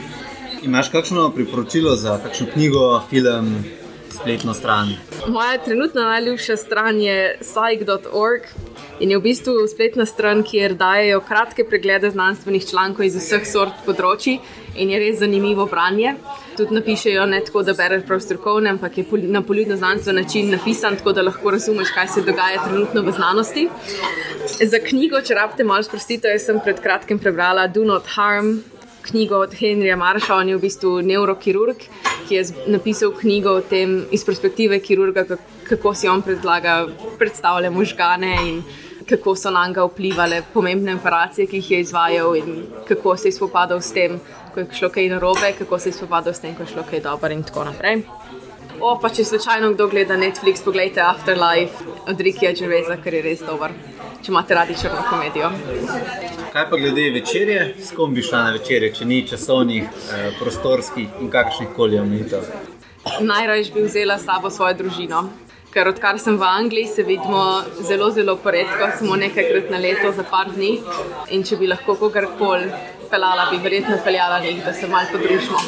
Imaš 0.66 0.88
kakšno 0.88 1.30
priporočilo 1.30 1.96
za 1.96 2.18
kakšno 2.18 2.46
knjigo, 2.52 3.02
film, 3.10 3.64
spletno 4.10 4.54
stran? 4.54 4.88
Moja 5.28 5.58
trenutna 5.58 6.02
najljubša 6.02 6.56
stran 6.56 7.00
je 7.00 7.38
psych.org 7.40 8.42
in 9.00 9.10
je 9.10 9.18
v 9.18 9.22
bistvu 9.22 9.54
spletna 9.70 10.06
stran, 10.06 10.42
kjer 10.42 10.74
dajo 10.74 11.20
kratke 11.28 11.64
preglede 11.64 12.10
znanstvenih 12.10 12.66
člankov 12.66 13.06
iz 13.06 13.14
vseh 13.14 13.46
sort 13.46 13.86
področji 13.86 14.40
in 14.74 14.90
je 14.90 14.98
res 14.98 15.20
zanimivo 15.22 15.68
branje. 15.70 16.16
Tudi 16.58 16.74
napišejo 16.74 17.30
ne 17.30 17.44
tako, 17.46 17.62
da 17.62 17.78
bereš 17.78 18.02
prav 18.08 18.26
strokovne, 18.26 18.74
ampak 18.74 18.98
je 18.98 19.06
na 19.22 19.46
poljudno 19.46 19.76
znanstven 19.76 20.18
način 20.18 20.50
napisan, 20.50 20.98
tako 20.98 21.12
da 21.12 21.22
lahko 21.22 21.54
razumeš, 21.54 21.94
kaj 21.94 22.08
se 22.08 22.26
dogaja 22.26 22.64
trenutno 22.66 23.06
v 23.06 23.14
znanosti. 23.14 23.68
Za 24.58 24.82
knjigo, 24.82 25.22
če 25.22 25.38
rabite 25.38 25.64
malo 25.64 25.86
sprostitev, 25.86 26.40
sem 26.42 26.58
pred 26.64 26.82
kratkim 26.82 27.22
prebrala 27.22 27.68
Do 27.70 27.86
Not 27.86 28.16
Harm 28.18 28.56
knjigo 29.10 29.38
od 29.38 29.54
Henrija 29.54 29.96
Marša, 29.96 30.34
on 30.34 30.48
je 30.48 30.56
v 30.56 30.60
bistvu 30.60 31.00
neurokirurg, 31.02 31.84
ki 32.28 32.34
je 32.34 32.44
napisal 32.66 33.12
knjigo 33.14 33.58
o 33.58 33.60
tem 33.60 34.00
iz 34.10 34.24
perspektive 34.24 34.80
kirurga, 34.80 35.24
kako 35.68 35.94
si 35.94 36.08
on 36.08 36.22
predlaga, 36.22 36.86
predstavlja 37.18 37.70
možgane 37.70 38.34
in 38.48 38.62
kako 39.06 39.36
so 39.36 39.50
na 39.50 39.66
njega 39.68 39.84
vplivali 39.84 40.42
pomembne 40.54 40.94
operacije, 40.94 41.46
ki 41.46 41.56
jih 41.56 41.70
je 41.70 41.80
izvajal 41.80 42.36
in 42.36 42.66
kako 42.88 43.16
se 43.16 43.28
je 43.28 43.32
spopadal 43.32 43.80
s 43.80 43.92
tem, 43.92 44.20
ko 44.54 44.60
je 44.60 44.66
šlo 44.72 44.88
kaj 44.88 45.08
narobe, 45.08 45.52
kako 45.58 45.78
se 45.78 45.88
je 45.88 45.92
spopadal 45.92 46.34
s 46.34 46.40
tem, 46.40 46.54
ko 46.54 46.62
je 46.62 46.72
šlo 46.72 46.82
kaj 46.90 47.00
dobro 47.00 47.32
in 47.32 47.42
tako 47.42 47.64
naprej. 47.64 48.02
O, 48.80 48.98
pa 49.00 49.08
če 49.08 49.24
slučajno 49.24 49.72
kdo 49.72 49.86
gleda 49.88 50.16
Netflix, 50.16 50.64
pogledajte 50.64 51.00
Afterlife 51.00 51.84
od 52.08 52.20
Rikija 52.20 52.52
Dževeza, 52.52 52.98
ker 53.04 53.14
je 53.14 53.22
res 53.22 53.44
dober, 53.46 53.72
če 54.22 54.32
imate 54.32 54.54
radi 54.54 54.76
črno 54.80 55.00
komedijo. 55.10 55.50
Kaj 56.56 56.70
pa 56.70 56.76
glede 56.76 57.10
večerje, 57.10 57.74
s 57.78 57.92
kom 57.92 58.14
bi 58.14 58.22
šla 58.22 58.38
na 58.42 58.50
večerje, 58.50 58.88
če 58.94 59.04
ni 59.04 59.16
časovnih, 59.28 59.82
eh, 59.84 60.30
prostorskih 60.40 61.08
in 61.20 61.28
kakršnih 61.30 61.68
koli 61.76 61.98
omejitev? 61.98 62.46
Najraje 63.20 63.64
bi 63.74 63.82
vzela 63.82 64.16
s 64.18 64.24
sabo 64.24 64.50
svojo 64.50 64.74
družino. 64.74 65.28
Ker 65.74 65.88
odkar 65.88 66.18
sem 66.18 66.38
v 66.38 66.42
Angliji, 66.42 66.86
se 66.86 67.02
vidimo 67.02 67.62
zelo, 67.88 68.10
zelo 68.10 68.36
poredko, 68.36 68.88
samo 68.98 69.16
nekajkrat 69.16 69.70
na 69.70 69.78
leto 69.78 70.12
za 70.16 70.24
par 70.30 70.46
dni. 70.54 70.78
In 71.30 71.42
če 71.42 71.56
bi 71.56 71.66
lahko 71.66 71.94
kogarkoli 71.94 72.72
pelala, 73.10 73.50
bi 73.50 73.60
verjetno 73.68 73.98
peljala 74.04 74.40
njih, 74.40 74.64
da 74.64 74.72
se 74.72 74.88
malo 74.88 75.06
podružimo. 75.12 75.58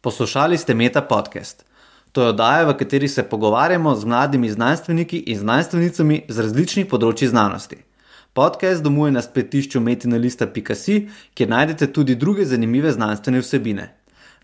Poslušali 0.00 0.58
ste 0.58 0.74
Meta 0.74 1.02
podcast. 1.02 1.64
To 2.12 2.22
je 2.22 2.28
oddaja, 2.28 2.66
v 2.66 2.76
kateri 2.76 3.08
se 3.08 3.22
pogovarjamo 3.22 3.94
z 3.94 4.04
mladimi 4.04 4.50
znanstveniki 4.50 5.18
in 5.26 5.38
znanstvenicami 5.38 6.22
z 6.28 6.40
različnih 6.40 6.86
področji 6.86 7.28
znanosti. 7.28 7.91
Podcast 8.32 8.82
domuje 8.82 9.12
na 9.12 9.22
spletišču 9.22 9.80
metinalista.si, 9.80 11.08
kjer 11.34 11.48
najdete 11.48 11.92
tudi 11.92 12.14
druge 12.14 12.44
zanimive 12.48 12.92
znanstvene 12.92 13.40
vsebine. 13.40 13.94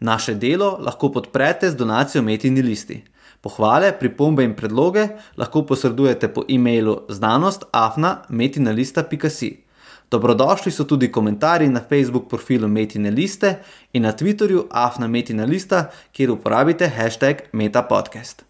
Naše 0.00 0.34
delo 0.34 0.78
lahko 0.80 1.12
podprete 1.12 1.70
z 1.70 1.76
donacijo 1.76 2.22
Metini 2.22 2.62
listi. 2.62 3.04
Pohvale, 3.40 3.92
pripombe 3.98 4.44
in 4.44 4.54
predloge 4.56 5.08
lahko 5.36 5.62
posredujete 5.62 6.28
po 6.28 6.44
e-mailu 6.48 7.00
znanost.afna.metinalista.si. 7.08 9.56
Dobrodošli 10.10 10.72
so 10.72 10.84
tudi 10.84 11.12
komentarji 11.12 11.68
na 11.68 11.80
Facebook 11.88 12.28
profilu 12.28 12.68
Metine 12.68 13.10
liste 13.10 13.54
in 13.92 14.02
na 14.02 14.12
Twitterju 14.12 14.66
afna.metina 14.70 15.44
lista, 15.44 15.90
kjer 16.12 16.30
uporabite 16.30 16.88
hashtag 16.88 17.36
metapodcast. 17.52 18.44